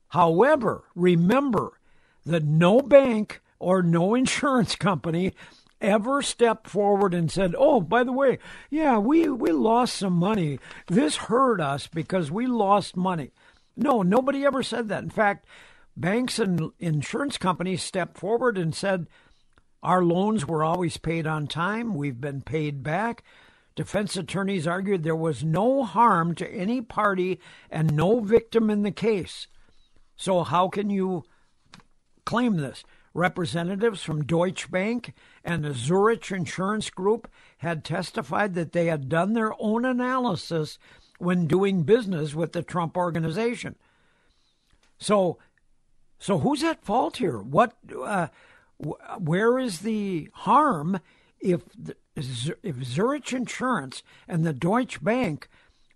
However, 0.08 0.84
remember 0.94 1.80
that 2.24 2.44
no 2.44 2.80
bank 2.80 3.42
or 3.58 3.82
no 3.82 4.14
insurance 4.14 4.76
company 4.76 5.32
ever 5.80 6.22
stepped 6.22 6.68
forward 6.68 7.14
and 7.14 7.30
said, 7.30 7.54
"Oh, 7.56 7.80
by 7.80 8.04
the 8.04 8.12
way, 8.12 8.38
yeah, 8.70 8.98
we 8.98 9.28
we 9.28 9.50
lost 9.52 9.96
some 9.96 10.14
money. 10.14 10.58
This 10.88 11.16
hurt 11.16 11.60
us 11.60 11.86
because 11.86 12.30
we 12.30 12.46
lost 12.46 12.96
money." 12.96 13.32
No, 13.76 14.02
nobody 14.02 14.44
ever 14.44 14.62
said 14.62 14.88
that. 14.88 15.02
In 15.02 15.10
fact, 15.10 15.46
banks 15.96 16.38
and 16.38 16.70
insurance 16.78 17.38
companies 17.38 17.82
stepped 17.82 18.18
forward 18.18 18.58
and 18.58 18.74
said, 18.74 19.08
"Our 19.82 20.02
loans 20.02 20.46
were 20.46 20.64
always 20.64 20.96
paid 20.96 21.26
on 21.26 21.46
time. 21.46 21.94
We've 21.94 22.20
been 22.20 22.42
paid 22.42 22.82
back." 22.82 23.24
Defense 23.76 24.16
attorneys 24.16 24.66
argued 24.66 25.02
there 25.02 25.16
was 25.16 25.44
no 25.44 25.84
harm 25.84 26.34
to 26.34 26.48
any 26.52 26.82
party 26.82 27.40
and 27.70 27.94
no 27.94 28.20
victim 28.20 28.68
in 28.68 28.82
the 28.82 28.90
case. 28.90 29.46
So 30.16 30.42
how 30.42 30.68
can 30.68 30.90
you 30.90 31.24
claim 32.26 32.56
this? 32.56 32.84
Representatives 33.12 34.02
from 34.02 34.24
Deutsche 34.24 34.70
Bank 34.70 35.14
and 35.44 35.64
the 35.64 35.74
Zurich 35.74 36.30
Insurance 36.30 36.90
Group 36.90 37.28
had 37.58 37.84
testified 37.84 38.54
that 38.54 38.72
they 38.72 38.86
had 38.86 39.08
done 39.08 39.32
their 39.32 39.52
own 39.60 39.84
analysis 39.84 40.78
when 41.18 41.46
doing 41.46 41.82
business 41.82 42.34
with 42.34 42.52
the 42.52 42.62
Trump 42.62 42.96
organization. 42.96 43.76
So, 44.98 45.38
so 46.18 46.38
who's 46.38 46.62
at 46.62 46.84
fault 46.84 47.16
here? 47.16 47.38
What, 47.38 47.74
uh, 48.00 48.28
where 49.18 49.58
is 49.58 49.80
the 49.80 50.30
harm 50.32 51.00
if 51.40 51.62
the, 51.76 51.96
if 52.62 52.84
Zurich 52.84 53.32
Insurance 53.32 54.02
and 54.28 54.44
the 54.44 54.52
Deutsche 54.52 55.02
Bank 55.02 55.48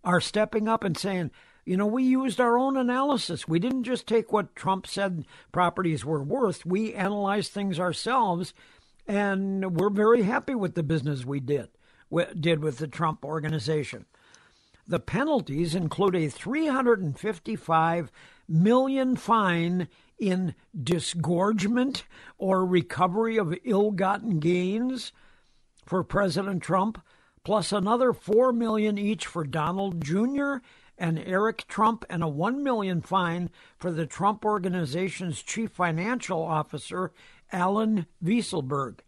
are 0.03 0.20
stepping 0.20 0.68
up 0.68 0.85
and 0.85 0.96
saying, 0.96 1.31
you 1.64 1.77
know, 1.77 1.87
we 1.87 2.03
used 2.03 2.40
our 2.40 2.59
own 2.59 2.77
analysis. 2.77 3.48
We 3.48 3.59
didn't 3.59 3.85
just 3.85 4.07
take 4.07 4.33
what 4.33 4.55
Trump 4.55 4.87
said 4.87 5.24
properties 5.50 6.05
were 6.05 6.22
worth. 6.22 6.66
We 6.66 6.94
analyzed 6.94 7.53
things 7.53 7.81
ourselves, 7.81 8.53
and 9.07 9.77
we're 9.77 9.90
very 9.90 10.22
happy 10.22 10.55
with 10.55 10.74
the 10.74 10.83
business 10.83 11.24
we 11.24 11.40
did 11.40 11.68
did 12.38 12.61
with 12.61 12.79
the 12.79 12.87
Trump 12.87 13.24
organization. 13.24 14.05
The 14.87 15.00
penalties 15.00 15.74
include 15.74 16.14
a 16.14 16.29
355 16.29 18.12
million 18.46 19.16
fine 19.16 19.88
in 20.18 20.55
disgorgement 20.81 22.05
or 22.38 22.64
recovery 22.64 23.37
of 23.37 23.57
ill-gotten 23.64 24.38
gains 24.38 25.11
for 25.87 26.05
President 26.05 26.62
Trump, 26.62 27.03
plus 27.42 27.72
another 27.72 28.12
4 28.12 28.53
million 28.53 28.96
each 28.96 29.27
for 29.27 29.42
Donald 29.42 30.05
Jr 30.05 30.59
and 30.96 31.18
Eric 31.18 31.66
Trump 31.66 32.04
and 32.09 32.22
a 32.22 32.28
1 32.28 32.62
million 32.62 33.00
fine 33.00 33.50
for 33.76 33.90
the 33.90 34.07
Trump 34.07 34.44
organization's 34.44 35.42
chief 35.42 35.72
financial 35.72 36.42
officer 36.42 37.12
Alan 37.52 38.07
Weisselberg. 38.22 39.00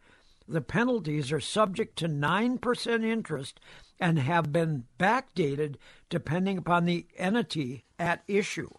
The 0.48 0.60
penalties 0.60 1.32
are 1.32 1.40
subject 1.40 1.96
to 1.98 2.08
9% 2.08 3.04
interest 3.04 3.60
and 3.98 4.18
have 4.18 4.52
been 4.52 4.84
backdated 4.98 5.76
depending 6.08 6.58
upon 6.58 6.84
the 6.84 7.06
entity 7.16 7.84
at 7.98 8.22
issue. 8.28 8.70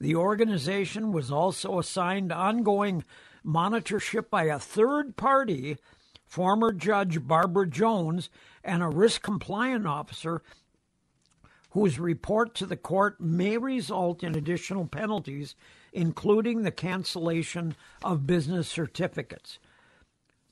The 0.00 0.14
organization 0.14 1.12
was 1.12 1.32
also 1.32 1.78
assigned 1.78 2.30
ongoing 2.30 3.04
monitorship 3.44 4.28
by 4.28 4.44
a 4.44 4.58
third 4.58 5.16
party, 5.16 5.78
former 6.26 6.72
Judge 6.72 7.26
Barbara 7.26 7.66
Jones, 7.66 8.28
and 8.62 8.82
a 8.82 8.88
risk 8.88 9.22
compliance 9.22 9.86
officer 9.86 10.42
whose 11.76 11.98
report 11.98 12.54
to 12.54 12.64
the 12.64 12.74
court 12.74 13.20
may 13.20 13.58
result 13.58 14.24
in 14.24 14.34
additional 14.34 14.86
penalties, 14.86 15.54
including 15.92 16.62
the 16.62 16.70
cancellation 16.70 17.76
of 18.02 18.26
business 18.26 18.66
certificates. 18.66 19.58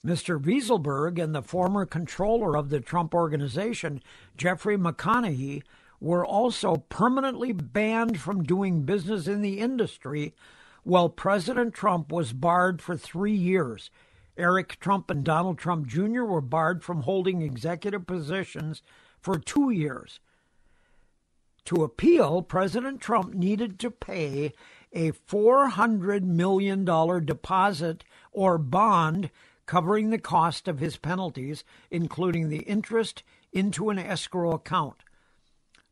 Mr. 0.05 0.39
Weisselberg 0.39 1.19
and 1.19 1.35
the 1.35 1.41
former 1.41 1.87
controller 1.87 2.55
of 2.55 2.69
the 2.69 2.79
Trump 2.79 3.15
organization, 3.15 4.03
Jeffrey 4.37 4.77
McConney, 4.77 5.63
were 5.99 6.27
also 6.27 6.77
permanently 6.91 7.53
banned 7.53 8.21
from 8.21 8.43
doing 8.43 8.83
business 8.83 9.27
in 9.27 9.41
the 9.41 9.61
industry, 9.61 10.35
while 10.83 11.09
President 11.09 11.73
Trump 11.73 12.13
was 12.13 12.35
barred 12.35 12.83
for 12.83 12.99
three 12.99 13.33
years. 13.33 13.91
Eric 14.37 14.79
Trump 14.79 15.09
and 15.09 15.25
Donald 15.25 15.57
Trump 15.57 15.87
Jr. 15.87 16.25
were 16.25 16.43
barred 16.43 16.85
from 16.85 17.05
holding 17.05 17.41
executive 17.41 18.07
positions 18.07 18.83
for 19.23 19.39
two 19.39 19.71
years. 19.71 20.21
To 21.67 21.83
appeal, 21.83 22.43
President 22.43 23.01
Trump 23.01 23.35
needed 23.35 23.79
to 23.81 23.91
pay 23.91 24.53
a 24.93 25.13
$400 25.13 26.23
million 26.23 26.85
deposit 26.85 28.05
or 28.33 28.59
bond 28.59 29.31
covering 29.67 30.11
the 30.11 30.19
cost 30.19 30.69
of 30.69 30.79
his 30.79 30.99
penalties, 30.99 31.65
including 31.91 32.49
the 32.49 32.63
interest, 32.63 33.23
into 33.53 33.89
an 33.89 33.99
escrow 33.99 34.53
account. 34.53 35.05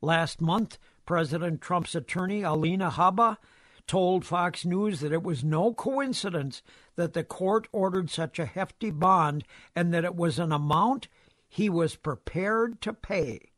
Last 0.03 0.41
month, 0.41 0.79
President 1.07 1.61
Trump's 1.61 1.95
attorney, 1.95 2.43
Alina 2.43 2.91
Habba, 2.91 3.39
told 3.87 4.25
Fox 4.25 4.65
News 4.65 5.01
that 5.01 5.13
it 5.13 5.23
was 5.23 5.43
no 5.43 5.73
coincidence 5.73 6.63
that 6.97 7.15
the 7.15 7.25
court 7.25 7.67
ordered 7.73 8.11
such 8.11 8.39
a 8.39 8.47
hefty 8.47 8.91
bond 8.91 9.45
and 9.75 9.93
that 9.93 10.05
it 10.05 10.15
was 10.15 10.39
an 10.39 10.53
amount 10.53 11.09
he 11.49 11.69
was 11.69 11.97
prepared 11.97 12.81
to 12.83 12.93
pay. 12.93 13.52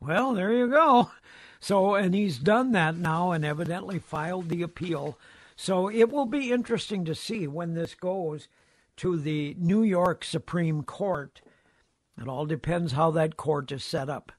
Well, 0.00 0.34
there 0.34 0.52
you 0.52 0.68
go. 0.68 1.10
So, 1.60 1.94
and 1.94 2.14
he's 2.14 2.38
done 2.38 2.72
that 2.72 2.96
now 2.96 3.30
and 3.32 3.44
evidently 3.44 3.98
filed 3.98 4.48
the 4.48 4.62
appeal. 4.62 5.18
So 5.56 5.90
it 5.90 6.10
will 6.10 6.24
be 6.24 6.52
interesting 6.52 7.04
to 7.04 7.14
see 7.14 7.46
when 7.46 7.74
this 7.74 7.94
goes 7.94 8.48
to 8.96 9.18
the 9.18 9.54
New 9.58 9.82
York 9.82 10.24
Supreme 10.24 10.82
Court. 10.82 11.42
It 12.18 12.28
all 12.28 12.46
depends 12.46 12.92
how 12.92 13.10
that 13.10 13.36
court 13.36 13.70
is 13.72 13.84
set 13.84 14.08
up. 14.08 14.32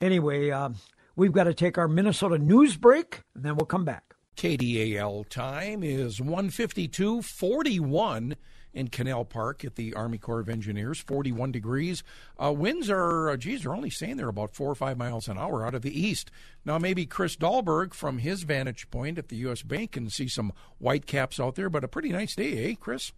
Anyway, 0.00 0.48
uh, 0.50 0.70
we've 1.14 1.32
got 1.32 1.44
to 1.44 1.52
take 1.52 1.76
our 1.76 1.88
Minnesota 1.88 2.38
news 2.38 2.76
break, 2.76 3.20
and 3.34 3.44
then 3.44 3.56
we'll 3.56 3.66
come 3.66 3.84
back. 3.84 4.14
KDAL 4.36 5.28
time 5.28 5.82
is 5.82 6.20
152.41 6.20 8.36
in 8.72 8.88
Canal 8.88 9.24
Park 9.24 9.64
at 9.64 9.76
the 9.76 9.94
Army 9.94 10.18
Corps 10.18 10.40
of 10.40 10.48
Engineers, 10.48 10.98
41 11.00 11.52
degrees. 11.52 12.02
Uh, 12.38 12.52
winds 12.52 12.88
are, 12.90 13.30
uh, 13.30 13.36
geez, 13.36 13.62
they're 13.62 13.74
only 13.74 13.90
saying 13.90 14.16
they're 14.16 14.28
about 14.28 14.54
four 14.54 14.70
or 14.70 14.74
five 14.74 14.96
miles 14.96 15.28
an 15.28 15.38
hour 15.38 15.66
out 15.66 15.74
of 15.74 15.82
the 15.82 15.98
east. 15.98 16.30
Now, 16.64 16.78
maybe 16.78 17.06
Chris 17.06 17.36
Dahlberg, 17.36 17.94
from 17.94 18.18
his 18.18 18.42
vantage 18.42 18.90
point 18.90 19.18
at 19.18 19.28
the 19.28 19.36
U.S. 19.36 19.62
Bank, 19.62 19.92
can 19.92 20.10
see 20.10 20.28
some 20.28 20.52
white 20.78 21.06
caps 21.06 21.40
out 21.40 21.54
there, 21.54 21.70
but 21.70 21.84
a 21.84 21.88
pretty 21.88 22.10
nice 22.10 22.34
day, 22.34 22.70
eh, 22.70 22.74
Chris? 22.78 23.12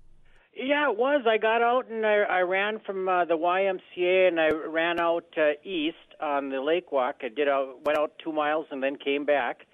Yeah, 0.55 0.91
it 0.91 0.99
was. 0.99 1.25
I 1.27 1.39
got 1.39 1.63
out 1.63 1.89
and 1.91 2.05
I, 2.05 2.23
I 2.29 2.41
ran 2.41 2.79
from 2.85 3.09
uh, 3.09 3.25
the 3.25 3.37
YMCA 3.39 4.29
and 4.29 4.39
I 4.39 4.51
ran 4.51 5.01
out 5.01 5.25
uh, 5.37 5.53
east 5.65 5.97
on 6.21 6.51
the 6.51 6.61
lake 6.61 6.93
walk. 6.93 7.17
I 7.23 7.29
did 7.29 7.49
a, 7.49 7.73
went 7.85 7.99
out 7.99 8.13
two 8.23 8.33
miles 8.33 8.67
and 8.71 8.83
then 8.83 8.97
came 8.97 9.25
back, 9.25 9.67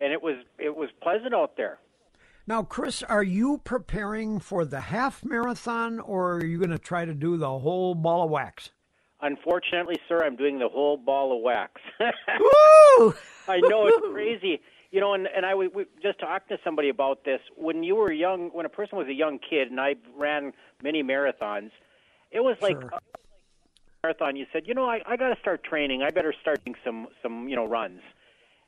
and 0.00 0.10
it 0.10 0.22
was 0.22 0.36
it 0.58 0.74
was 0.74 0.88
pleasant 1.02 1.34
out 1.34 1.58
there. 1.58 1.78
Now, 2.46 2.62
Chris, 2.64 3.02
are 3.04 3.22
you 3.22 3.60
preparing 3.62 4.40
for 4.40 4.64
the 4.64 4.80
half 4.80 5.24
marathon 5.24 6.00
or 6.00 6.36
are 6.36 6.44
you 6.44 6.58
going 6.58 6.70
to 6.70 6.78
try 6.78 7.04
to 7.04 7.14
do 7.14 7.36
the 7.36 7.58
whole 7.58 7.94
ball 7.94 8.24
of 8.24 8.30
wax? 8.30 8.70
Unfortunately, 9.20 9.96
sir, 10.08 10.24
I'm 10.24 10.34
doing 10.34 10.58
the 10.58 10.68
whole 10.68 10.96
ball 10.96 11.36
of 11.36 11.42
wax. 11.42 11.80
Woo! 12.00 13.14
I 13.46 13.60
know 13.60 13.86
it's 13.86 14.06
crazy. 14.12 14.60
You 14.90 15.00
know, 15.00 15.14
and 15.14 15.26
and 15.34 15.46
I 15.46 15.54
we, 15.54 15.68
we 15.68 15.84
just 16.02 16.18
talked 16.18 16.48
to 16.50 16.58
somebody 16.64 16.88
about 16.88 17.24
this. 17.24 17.40
When 17.56 17.82
you 17.82 17.94
were 17.94 18.12
young, 18.12 18.50
when 18.52 18.66
a 18.66 18.68
person 18.68 18.98
was 18.98 19.06
a 19.06 19.12
young 19.14 19.38
kid, 19.38 19.70
and 19.70 19.80
I 19.80 19.94
ran 20.18 20.52
many 20.82 21.02
marathons, 21.02 21.70
it 22.30 22.40
was 22.40 22.56
like 22.60 22.78
Sure. 22.78 22.90
a 22.92 23.00
marathon. 24.02 24.36
You 24.36 24.44
said, 24.52 24.64
you 24.66 24.74
know, 24.74 24.84
I 24.84 25.00
I 25.06 25.16
got 25.16 25.32
to 25.32 25.40
start 25.40 25.64
training. 25.64 26.02
I 26.02 26.10
better 26.10 26.34
start 26.42 26.62
doing 26.64 26.76
some 26.84 27.06
some 27.22 27.48
you 27.48 27.56
know 27.56 27.64
runs. 27.64 28.00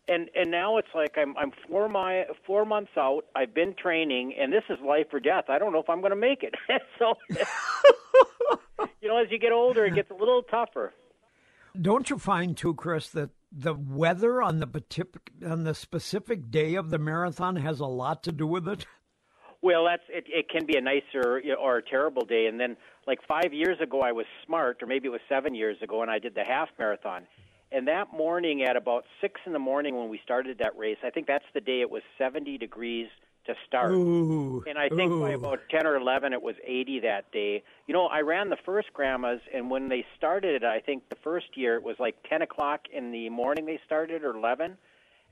And 0.06 0.28
and 0.34 0.50
now 0.50 0.76
it's 0.76 0.88
like 0.94 1.16
I'm 1.16 1.36
I'm 1.38 1.52
four 1.66 1.88
my 1.88 2.24
four 2.46 2.66
months 2.66 2.90
out. 2.96 3.22
I've 3.34 3.54
been 3.54 3.74
training, 3.74 4.34
and 4.38 4.52
this 4.52 4.64
is 4.68 4.78
life 4.84 5.06
or 5.12 5.20
death. 5.20 5.44
I 5.48 5.58
don't 5.58 5.72
know 5.72 5.80
if 5.80 5.88
I'm 5.88 6.00
going 6.00 6.10
to 6.10 6.16
make 6.16 6.42
it. 6.42 6.54
so, 6.98 7.14
you 9.00 9.08
know, 9.08 9.16
as 9.16 9.30
you 9.30 9.38
get 9.38 9.52
older, 9.52 9.86
it 9.86 9.94
gets 9.94 10.10
a 10.10 10.14
little 10.14 10.42
tougher. 10.42 10.92
Don't 11.80 12.10
you 12.10 12.18
find 12.18 12.56
too, 12.56 12.74
Chris, 12.74 13.08
that 13.10 13.30
the 13.50 13.74
weather 13.74 14.42
on 14.42 14.60
the 14.60 14.66
patip- 14.66 15.16
on 15.44 15.64
the 15.64 15.74
specific 15.74 16.50
day 16.50 16.74
of 16.74 16.90
the 16.90 16.98
marathon 16.98 17.56
has 17.56 17.80
a 17.80 17.86
lot 17.86 18.22
to 18.24 18.32
do 18.32 18.46
with 18.46 18.68
it? 18.68 18.86
Well, 19.62 19.86
that's 19.86 20.02
it. 20.10 20.24
It 20.28 20.50
can 20.50 20.66
be 20.66 20.76
a 20.76 20.80
nicer 20.82 21.40
or 21.58 21.78
a 21.78 21.82
terrible 21.82 22.26
day. 22.26 22.46
And 22.46 22.60
then, 22.60 22.76
like 23.06 23.20
five 23.26 23.54
years 23.54 23.80
ago, 23.80 24.02
I 24.02 24.12
was 24.12 24.26
smart, 24.44 24.82
or 24.82 24.86
maybe 24.86 25.08
it 25.08 25.10
was 25.10 25.22
seven 25.26 25.54
years 25.54 25.78
ago, 25.82 26.02
and 26.02 26.10
I 26.10 26.18
did 26.18 26.34
the 26.34 26.44
half 26.44 26.68
marathon. 26.78 27.26
And 27.74 27.88
that 27.88 28.12
morning, 28.12 28.62
at 28.62 28.76
about 28.76 29.04
six 29.20 29.40
in 29.46 29.52
the 29.52 29.58
morning, 29.58 29.96
when 29.96 30.08
we 30.08 30.20
started 30.22 30.58
that 30.58 30.78
race, 30.78 30.98
I 31.02 31.10
think 31.10 31.26
that's 31.26 31.44
the 31.54 31.60
day 31.60 31.80
it 31.80 31.90
was 31.90 32.02
70 32.18 32.56
degrees 32.56 33.08
to 33.46 33.54
start. 33.66 33.92
Ooh, 33.92 34.62
And 34.66 34.78
I 34.78 34.88
think 34.88 35.10
by 35.20 35.30
about 35.30 35.58
10 35.70 35.84
or 35.84 35.96
11, 35.96 36.32
it 36.32 36.40
was 36.40 36.54
80 36.64 37.00
that 37.00 37.32
day. 37.32 37.64
You 37.88 37.92
know, 37.92 38.06
I 38.06 38.20
ran 38.20 38.48
the 38.48 38.56
first 38.64 38.92
Grandma's, 38.92 39.40
and 39.52 39.70
when 39.70 39.88
they 39.88 40.06
started 40.16 40.62
it, 40.62 40.64
I 40.64 40.78
think 40.78 41.08
the 41.08 41.16
first 41.16 41.56
year 41.56 41.74
it 41.74 41.82
was 41.82 41.96
like 41.98 42.14
10 42.30 42.42
o'clock 42.42 42.82
in 42.92 43.10
the 43.10 43.28
morning 43.28 43.66
they 43.66 43.80
started, 43.84 44.22
or 44.22 44.36
11. 44.36 44.78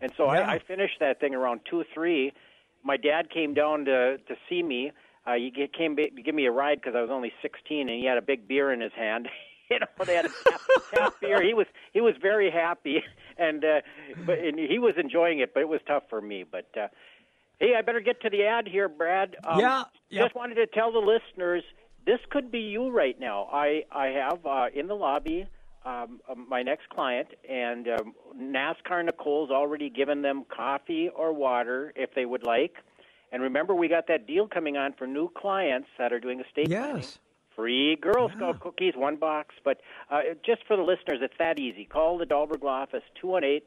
And 0.00 0.12
so 0.16 0.24
Yeah. 0.24 0.40
I, 0.40 0.54
I 0.54 0.58
finished 0.58 0.98
that 0.98 1.20
thing 1.20 1.36
around 1.36 1.60
2 1.70 1.84
3. 1.94 2.32
My 2.82 2.96
dad 2.96 3.30
came 3.30 3.54
down 3.54 3.84
to, 3.84 4.18
to 4.18 4.36
see 4.48 4.64
me. 4.64 4.90
Uh, 5.24 5.34
he 5.34 5.68
came 5.72 5.94
to 5.94 6.10
give 6.10 6.34
me 6.34 6.46
a 6.46 6.50
ride 6.50 6.80
because 6.80 6.96
I 6.96 7.00
was 7.00 7.10
only 7.10 7.32
16, 7.40 7.88
and 7.88 7.98
he 7.98 8.04
had 8.04 8.18
a 8.18 8.22
big 8.22 8.48
beer 8.48 8.72
in 8.72 8.80
his 8.80 8.92
hand. 8.94 9.28
you 9.74 9.78
know, 9.80 10.04
they 10.04 10.14
had 10.14 10.26
a 10.26 10.30
tap, 10.48 10.60
tap 10.94 11.14
beer. 11.20 11.42
He 11.42 11.54
was 11.54 11.66
he 11.92 12.00
was 12.00 12.14
very 12.20 12.50
happy, 12.50 13.02
and 13.38 13.64
uh, 13.64 13.80
but 14.26 14.38
and 14.38 14.58
he 14.58 14.78
was 14.78 14.94
enjoying 14.96 15.40
it. 15.40 15.54
But 15.54 15.60
it 15.60 15.68
was 15.68 15.80
tough 15.86 16.04
for 16.08 16.20
me. 16.20 16.44
But 16.44 16.68
uh, 16.76 16.88
Hey, 17.62 17.76
I 17.78 17.82
better 17.82 18.00
get 18.00 18.20
to 18.22 18.28
the 18.28 18.42
ad 18.42 18.66
here, 18.66 18.88
Brad. 18.88 19.36
Um, 19.44 19.60
Yeah, 19.60 19.84
yep. 20.10 20.24
Just 20.24 20.34
wanted 20.34 20.56
to 20.56 20.66
tell 20.66 20.90
the 20.90 20.98
listeners 20.98 21.62
this 22.04 22.18
could 22.28 22.50
be 22.50 22.58
you 22.58 22.90
right 22.90 23.18
now. 23.20 23.48
I 23.52 23.84
I 23.92 24.06
have 24.06 24.44
uh, 24.44 24.66
in 24.74 24.88
the 24.88 24.96
lobby 24.96 25.46
um, 25.84 26.20
uh, 26.28 26.34
my 26.34 26.62
next 26.62 26.88
client, 26.88 27.28
and 27.48 27.86
um, 27.88 28.14
NASCAR 28.36 29.04
Nicole's 29.04 29.50
already 29.50 29.90
given 29.90 30.22
them 30.22 30.44
coffee 30.48 31.08
or 31.14 31.32
water 31.32 31.92
if 31.94 32.14
they 32.14 32.24
would 32.24 32.42
like. 32.44 32.74
And 33.30 33.42
remember, 33.42 33.74
we 33.74 33.88
got 33.88 34.08
that 34.08 34.26
deal 34.26 34.46
coming 34.48 34.76
on 34.76 34.92
for 34.92 35.06
new 35.06 35.30
clients 35.30 35.88
that 35.98 36.12
are 36.12 36.20
doing 36.20 36.40
estate 36.40 36.68
planning. 36.90 37.04
Free 37.56 37.96
Girl 37.96 38.30
Scout 38.36 38.60
cookies, 38.60 38.94
one 38.96 39.16
box. 39.16 39.54
But 39.64 39.80
uh, 40.10 40.20
just 40.44 40.62
for 40.66 40.76
the 40.76 40.82
listeners, 40.82 41.18
it's 41.22 41.34
that 41.38 41.58
easy. 41.58 41.84
Call 41.84 42.18
the 42.18 42.24
Dahlberg 42.26 42.62
Law 42.62 42.82
office, 42.82 43.02
218 43.20 43.60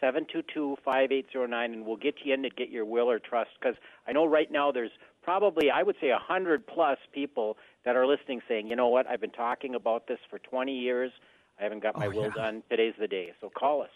722 0.00 0.76
5809, 0.84 1.72
and 1.74 1.86
we'll 1.86 1.96
get 1.96 2.14
you 2.24 2.32
in 2.34 2.42
to 2.42 2.50
get 2.50 2.70
your 2.70 2.84
will 2.84 3.10
or 3.10 3.18
trust. 3.18 3.50
Because 3.60 3.76
I 4.06 4.12
know 4.12 4.24
right 4.26 4.50
now 4.50 4.72
there's 4.72 4.90
probably, 5.22 5.70
I 5.70 5.82
would 5.82 5.96
say, 6.00 6.10
100 6.10 6.66
plus 6.66 6.98
people 7.12 7.56
that 7.84 7.96
are 7.96 8.06
listening 8.06 8.40
saying, 8.48 8.68
you 8.68 8.76
know 8.76 8.88
what, 8.88 9.06
I've 9.06 9.20
been 9.20 9.30
talking 9.30 9.74
about 9.74 10.06
this 10.06 10.18
for 10.30 10.38
20 10.38 10.72
years. 10.72 11.12
I 11.58 11.64
haven't 11.64 11.82
got 11.82 11.98
my 11.98 12.06
Oh, 12.06 12.10
will 12.10 12.22
yeah. 12.24 12.30
done. 12.34 12.62
Today's 12.70 12.94
the 12.98 13.08
day. 13.08 13.32
So 13.40 13.50
call 13.50 13.82
us. 13.82 13.90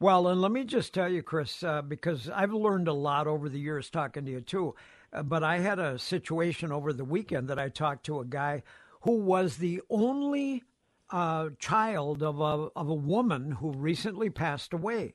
Well, 0.00 0.26
and 0.26 0.40
let 0.40 0.50
me 0.50 0.64
just 0.64 0.92
tell 0.92 1.08
you, 1.08 1.22
Chris, 1.22 1.62
uh, 1.62 1.80
because 1.80 2.28
I've 2.28 2.52
learned 2.52 2.88
a 2.88 2.92
lot 2.92 3.28
over 3.28 3.48
the 3.48 3.60
years 3.60 3.88
talking 3.88 4.24
to 4.24 4.30
you 4.30 4.40
too. 4.40 4.74
Uh, 5.14 5.22
but 5.22 5.44
I 5.44 5.58
had 5.58 5.78
a 5.78 5.98
situation 5.98 6.72
over 6.72 6.92
the 6.92 7.04
weekend 7.04 7.48
that 7.48 7.58
I 7.58 7.68
talked 7.68 8.04
to 8.06 8.20
a 8.20 8.24
guy 8.24 8.62
who 9.02 9.18
was 9.18 9.56
the 9.56 9.80
only 9.88 10.64
uh, 11.10 11.50
child 11.58 12.22
of 12.22 12.40
a 12.40 12.70
of 12.74 12.88
a 12.88 12.94
woman 12.94 13.52
who 13.52 13.70
recently 13.70 14.30
passed 14.30 14.72
away, 14.72 15.14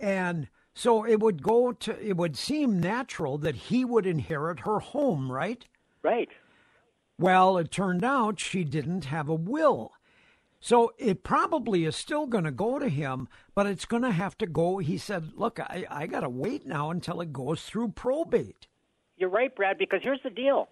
and 0.00 0.48
so 0.74 1.04
it 1.04 1.20
would 1.20 1.42
go 1.42 1.72
to 1.72 2.06
it 2.06 2.16
would 2.16 2.36
seem 2.36 2.80
natural 2.80 3.38
that 3.38 3.54
he 3.54 3.84
would 3.84 4.06
inherit 4.06 4.60
her 4.60 4.80
home, 4.80 5.30
right? 5.30 5.64
Right. 6.02 6.30
Well, 7.18 7.58
it 7.58 7.70
turned 7.70 8.04
out 8.04 8.40
she 8.40 8.64
didn't 8.64 9.04
have 9.04 9.28
a 9.28 9.34
will. 9.34 9.92
So 10.58 10.92
it 10.98 11.22
probably 11.22 11.84
is 11.84 11.94
still 11.94 12.26
going 12.26 12.44
to 12.44 12.50
go 12.50 12.78
to 12.78 12.88
him, 12.88 13.28
but 13.54 13.66
it's 13.66 13.84
going 13.84 14.02
to 14.02 14.10
have 14.10 14.36
to 14.38 14.46
go. 14.46 14.78
He 14.78 14.96
said, 14.96 15.32
Look, 15.36 15.60
I, 15.60 15.84
I 15.90 16.06
got 16.06 16.20
to 16.20 16.28
wait 16.28 16.66
now 16.66 16.90
until 16.90 17.20
it 17.20 17.32
goes 17.32 17.62
through 17.62 17.88
probate. 17.90 18.66
You're 19.16 19.30
right, 19.30 19.54
Brad, 19.54 19.78
because 19.78 20.00
here's 20.02 20.22
the 20.22 20.30
deal. 20.30 20.68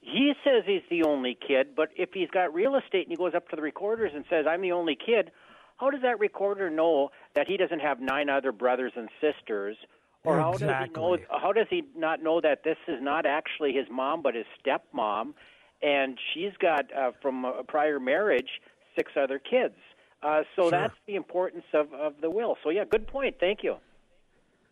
He 0.00 0.32
says 0.44 0.64
he's 0.66 0.82
the 0.90 1.04
only 1.04 1.36
kid, 1.46 1.76
but 1.76 1.90
if 1.96 2.10
he's 2.12 2.28
got 2.30 2.52
real 2.52 2.74
estate 2.74 3.06
and 3.06 3.10
he 3.10 3.16
goes 3.16 3.34
up 3.34 3.48
to 3.50 3.56
the 3.56 3.62
recorders 3.62 4.12
and 4.14 4.24
says, 4.28 4.46
I'm 4.48 4.60
the 4.60 4.72
only 4.72 4.96
kid, 4.96 5.30
how 5.76 5.90
does 5.90 6.02
that 6.02 6.18
recorder 6.18 6.70
know 6.70 7.10
that 7.34 7.46
he 7.46 7.56
doesn't 7.56 7.80
have 7.80 8.00
nine 8.00 8.28
other 8.28 8.52
brothers 8.52 8.92
and 8.96 9.08
sisters? 9.20 9.76
Or 10.24 10.38
how 10.38 10.52
does 10.52 10.60
he 10.60 10.66
know 10.94 11.18
how 11.30 11.52
does 11.52 11.66
he 11.68 11.82
not 11.96 12.22
know 12.22 12.40
that 12.40 12.62
this 12.62 12.76
is 12.86 13.02
not 13.02 13.26
actually 13.26 13.72
his 13.72 13.86
mom 13.90 14.22
but 14.22 14.36
his 14.36 14.46
stepmom 14.64 15.34
and 15.82 16.16
she's 16.32 16.52
got 16.60 16.84
uh, 16.96 17.10
from 17.20 17.44
a 17.44 17.64
prior 17.64 17.98
marriage 17.98 18.60
six 18.96 19.12
other 19.16 19.40
kids. 19.40 19.74
Uh, 20.22 20.42
so 20.54 20.70
that's 20.70 20.94
the 21.06 21.16
importance 21.16 21.64
of, 21.74 21.92
of 21.92 22.14
the 22.20 22.30
will. 22.30 22.56
So 22.62 22.70
yeah, 22.70 22.84
good 22.84 23.08
point. 23.08 23.36
Thank 23.40 23.64
you. 23.64 23.76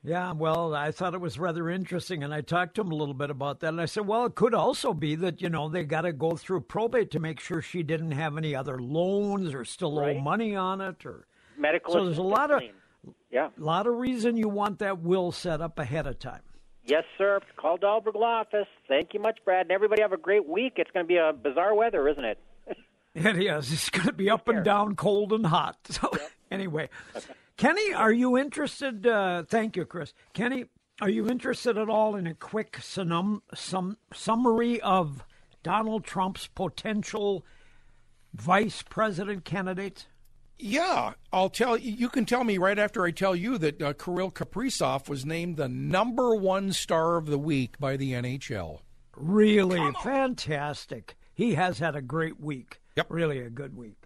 Yeah, 0.02 0.32
well, 0.32 0.74
I 0.74 0.92
thought 0.92 1.12
it 1.12 1.20
was 1.20 1.38
rather 1.38 1.68
interesting, 1.68 2.24
and 2.24 2.32
I 2.32 2.40
talked 2.40 2.76
to 2.76 2.80
him 2.80 2.90
a 2.90 2.94
little 2.94 3.12
bit 3.14 3.28
about 3.28 3.60
that. 3.60 3.68
And 3.68 3.80
I 3.80 3.84
said, 3.84 4.06
well, 4.06 4.24
it 4.24 4.34
could 4.34 4.54
also 4.54 4.94
be 4.94 5.14
that, 5.16 5.42
you 5.42 5.50
know, 5.50 5.68
they 5.68 5.84
got 5.84 6.02
to 6.02 6.12
go 6.14 6.36
through 6.36 6.62
probate 6.62 7.10
to 7.10 7.20
make 7.20 7.38
sure 7.38 7.60
she 7.60 7.82
didn't 7.82 8.12
have 8.12 8.38
any 8.38 8.54
other 8.54 8.78
loans 8.78 9.52
or 9.54 9.64
still 9.66 9.98
owe 9.98 10.18
money 10.18 10.56
on 10.56 10.80
it. 10.80 11.04
or 11.04 11.26
Medical 11.58 11.92
So 11.92 12.04
there's 12.06 12.16
a 12.18 12.22
lot 12.22 12.50
of- 12.50 12.62
yeah, 13.30 13.48
a 13.56 13.62
lot 13.62 13.86
of 13.86 13.94
reason 13.96 14.36
you 14.38 14.48
want 14.48 14.78
that 14.78 15.00
will 15.00 15.32
set 15.32 15.60
up 15.60 15.78
ahead 15.78 16.06
of 16.06 16.18
time. 16.18 16.40
Yes, 16.84 17.04
sir. 17.18 17.38
Call 17.56 17.78
Dahlberg 17.78 18.14
Law 18.14 18.40
Office. 18.40 18.66
Thank 18.88 19.12
you 19.14 19.20
much, 19.20 19.38
Brad. 19.44 19.66
And 19.66 19.70
everybody 19.70 20.00
have 20.02 20.12
a 20.12 20.16
great 20.16 20.48
week. 20.48 20.74
It's 20.76 20.90
going 20.92 21.04
to 21.04 21.08
be 21.08 21.16
a 21.18 21.32
bizarre 21.32 21.74
weather, 21.74 22.08
isn't 22.08 22.24
it? 22.24 22.38
It 23.12 23.36
is. 23.38 23.72
It's 23.72 23.90
going 23.90 24.06
to 24.06 24.12
be 24.12 24.30
up 24.30 24.46
and 24.48 24.64
down, 24.64 24.94
cold 24.94 25.32
and 25.32 25.44
hot. 25.44 25.76
So, 25.90 26.10
anyway, 26.50 26.88
Kenny, 27.60 27.92
are 27.92 28.10
you 28.10 28.38
interested? 28.38 29.06
Uh, 29.06 29.42
thank 29.42 29.76
you, 29.76 29.84
Chris. 29.84 30.14
Kenny, 30.32 30.64
are 31.02 31.10
you 31.10 31.28
interested 31.28 31.76
at 31.76 31.90
all 31.90 32.16
in 32.16 32.26
a 32.26 32.32
quick 32.32 32.78
sum, 32.80 33.42
sum, 33.54 33.98
summary 34.14 34.80
of 34.80 35.26
Donald 35.62 36.02
Trump's 36.02 36.46
potential 36.46 37.44
vice 38.32 38.80
president 38.80 39.44
candidates? 39.44 40.06
Yeah, 40.58 41.12
I'll 41.34 41.50
tell 41.50 41.76
you. 41.76 41.92
You 41.92 42.08
can 42.08 42.24
tell 42.24 42.44
me 42.44 42.56
right 42.56 42.78
after 42.78 43.04
I 43.04 43.10
tell 43.10 43.36
you 43.36 43.58
that 43.58 43.82
uh, 43.82 43.92
Kirill 43.92 44.30
Kaprizov 44.30 45.10
was 45.10 45.26
named 45.26 45.58
the 45.58 45.68
number 45.68 46.34
one 46.34 46.72
star 46.72 47.18
of 47.18 47.26
the 47.26 47.38
week 47.38 47.78
by 47.78 47.98
the 47.98 48.12
NHL. 48.12 48.78
Really 49.14 49.92
fantastic. 50.02 51.14
He 51.34 51.56
has 51.56 51.78
had 51.78 51.94
a 51.94 52.00
great 52.00 52.40
week. 52.40 52.80
Yep. 52.96 53.08
Really 53.10 53.40
a 53.40 53.50
good 53.50 53.76
week. 53.76 53.99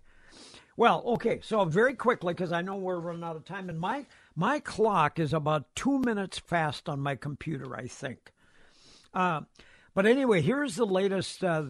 Well, 0.76 1.02
okay, 1.06 1.40
so 1.42 1.64
very 1.64 1.94
quickly, 1.94 2.34
because 2.34 2.50
I 2.50 2.62
know 2.62 2.76
we're 2.76 2.98
running 2.98 3.22
out 3.22 3.36
of 3.36 3.44
time, 3.44 3.68
and 3.68 3.78
my 3.78 4.06
my 4.34 4.58
clock 4.58 5.20
is 5.20 5.32
about 5.32 5.74
two 5.76 6.00
minutes 6.00 6.38
fast 6.38 6.88
on 6.88 7.00
my 7.00 7.14
computer, 7.14 7.76
I 7.76 7.86
think. 7.86 8.32
Uh, 9.12 9.42
but 9.94 10.06
anyway, 10.06 10.40
here's 10.40 10.74
the 10.74 10.86
latest 10.86 11.44
uh, 11.44 11.66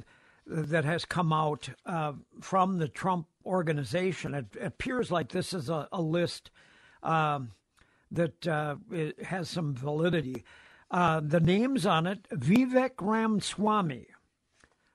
that 0.47 0.85
has 0.85 1.05
come 1.05 1.33
out 1.33 1.69
uh, 1.85 2.13
from 2.41 2.79
the 2.79 2.89
Trump 2.89 3.27
organization. 3.45 4.35
It, 4.35 4.47
appears 4.61 5.11
like 5.11 5.29
this 5.29 5.53
is 5.53 5.69
a, 5.69 5.87
a 5.93 6.01
list 6.01 6.51
um, 7.03 7.51
that 8.11 8.47
uh, 8.47 8.77
it 8.91 9.23
has 9.25 9.51
some 9.51 9.75
validity. 9.75 10.45
Uh, 10.91 11.21
the 11.21 11.41
names 11.41 11.85
on 11.85 12.07
it 12.07 12.27
Vivek 12.31 12.93
Ramaswamy. 13.01 14.07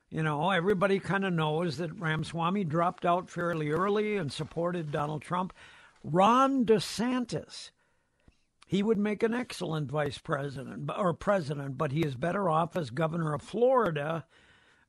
You 0.10 0.24
know, 0.24 0.50
everybody 0.50 1.00
kind 1.00 1.24
of 1.24 1.34
knows 1.34 1.78
that 1.78 2.00
Ramaswamy 2.00 2.64
dropped 2.64 3.06
out 3.06 3.30
fairly 3.30 3.70
early 3.70 4.18
and 4.18 4.32
supported 4.32 4.92
Donald 4.92 5.22
Trump. 5.22 5.54
Ron 6.04 6.66
DeSantis. 6.66 7.70
He 8.66 8.82
would 8.82 8.98
make 8.98 9.22
an 9.22 9.34
excellent 9.34 9.92
vice 9.92 10.18
president 10.18 10.90
or 10.98 11.14
president, 11.14 11.78
but 11.78 11.92
he 11.92 12.02
is 12.02 12.16
better 12.16 12.50
off 12.50 12.76
as 12.76 12.90
governor 12.90 13.34
of 13.34 13.42
Florida, 13.42 14.26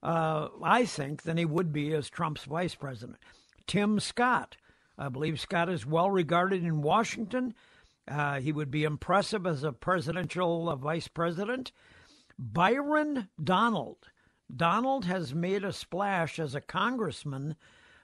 uh, 0.02 0.48
I 0.62 0.84
think, 0.86 1.22
than 1.22 1.36
he 1.36 1.44
would 1.44 1.72
be 1.72 1.92
as 1.94 2.08
Trump's 2.08 2.44
vice 2.44 2.74
president. 2.74 3.18
Tim 3.66 4.00
Scott. 4.00 4.56
I 4.98 5.08
believe 5.08 5.40
Scott 5.40 5.70
is 5.70 5.86
well 5.86 6.10
regarded 6.10 6.62
in 6.64 6.82
Washington. 6.82 7.54
Uh, 8.06 8.40
he 8.40 8.52
would 8.52 8.70
be 8.70 8.84
impressive 8.84 9.46
as 9.46 9.64
a 9.64 9.72
presidential 9.72 10.68
uh, 10.68 10.76
vice 10.76 11.08
president. 11.08 11.72
Byron 12.38 13.28
Donald. 13.42 14.08
Donald 14.56 15.04
has 15.04 15.34
made 15.34 15.64
a 15.64 15.72
splash 15.72 16.38
as 16.38 16.54
a 16.54 16.60
congressman, 16.60 17.56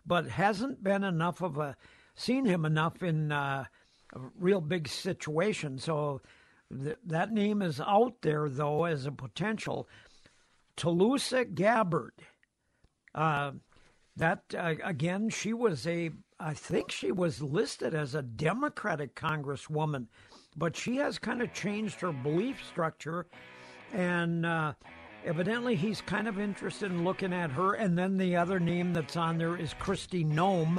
but 0.04 0.28
hasn't 0.28 0.82
been 0.82 1.04
enough 1.04 1.42
of 1.42 1.58
a 1.58 1.76
seen 2.14 2.44
him 2.46 2.64
enough 2.64 3.02
in 3.02 3.30
uh, 3.30 3.64
a 4.14 4.20
real 4.38 4.60
big 4.60 4.88
situation. 4.88 5.78
So 5.78 6.22
th- 6.72 6.96
that 7.04 7.32
name 7.32 7.62
is 7.62 7.80
out 7.80 8.14
there 8.22 8.48
though 8.48 8.84
as 8.84 9.06
a 9.06 9.12
potential. 9.12 9.88
Tulsi 10.76 11.44
Gabbard. 11.44 12.14
Uh, 13.14 13.52
that 14.16 14.42
uh, 14.56 14.74
again, 14.82 15.28
she 15.30 15.52
was 15.52 15.86
a. 15.86 16.10
I 16.38 16.52
think 16.52 16.90
she 16.90 17.12
was 17.12 17.40
listed 17.40 17.94
as 17.94 18.14
a 18.14 18.22
Democratic 18.22 19.14
Congresswoman, 19.14 20.06
but 20.54 20.76
she 20.76 20.96
has 20.96 21.18
kind 21.18 21.40
of 21.40 21.52
changed 21.54 22.00
her 22.00 22.12
belief 22.12 22.62
structure, 22.66 23.26
and 23.92 24.44
uh, 24.44 24.74
evidently 25.26 25.74
he's 25.74 26.00
kind 26.00 26.28
of 26.28 26.38
interested 26.38 26.90
in 26.90 27.04
looking 27.04 27.32
at 27.32 27.50
her. 27.50 27.74
And 27.74 27.98
then 27.98 28.16
the 28.16 28.36
other 28.36 28.60
name 28.60 28.92
that's 28.92 29.16
on 29.16 29.36
there 29.36 29.56
is 29.56 29.74
Kristi 29.74 30.24
Noem, 30.24 30.78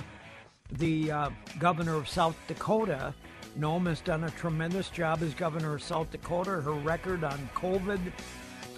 the 0.72 1.12
uh, 1.12 1.30
governor 1.60 1.96
of 1.96 2.08
South 2.08 2.36
Dakota. 2.48 3.14
Noem 3.60 3.88
has 3.88 4.02
done 4.02 4.24
a 4.24 4.32
tremendous 4.32 4.90
job 4.90 5.22
as 5.22 5.34
governor 5.34 5.76
of 5.76 5.84
South 5.84 6.10
Dakota. 6.12 6.52
Her 6.62 6.74
record 6.74 7.24
on 7.24 7.50
COVID, 7.56 8.00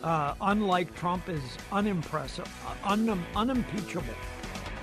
uh, 0.03 0.33
unlike 0.41 0.95
Trump, 0.95 1.29
is 1.29 1.41
unimpressive, 1.71 2.47
uh, 2.67 2.91
un- 2.91 3.25
unimpeachable. 3.35 4.15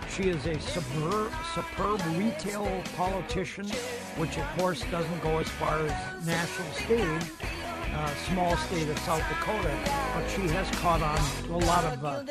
She 0.09 0.25
is 0.25 0.47
a 0.47 0.59
superb, 0.61 1.33
superb 1.55 2.01
retail 2.17 2.83
politician, 2.97 3.67
which 4.17 4.39
of 4.39 4.47
course 4.57 4.83
doesn't 4.91 5.23
go 5.23 5.39
as 5.39 5.49
far 5.49 5.79
as 5.79 6.27
national 6.27 6.73
stage, 6.73 7.31
uh, 7.97 8.15
small 8.29 8.55
state 8.59 8.87
of 8.91 8.99
South 8.99 9.27
Dakota, 9.31 9.75
but 10.15 10.29
she 10.29 10.43
has 10.49 10.71
caught 10.83 11.01
on 11.01 11.17
to 11.45 11.55
a 11.55 11.63
lot 11.65 11.83
of 11.83 12.05
uh, 12.05 12.23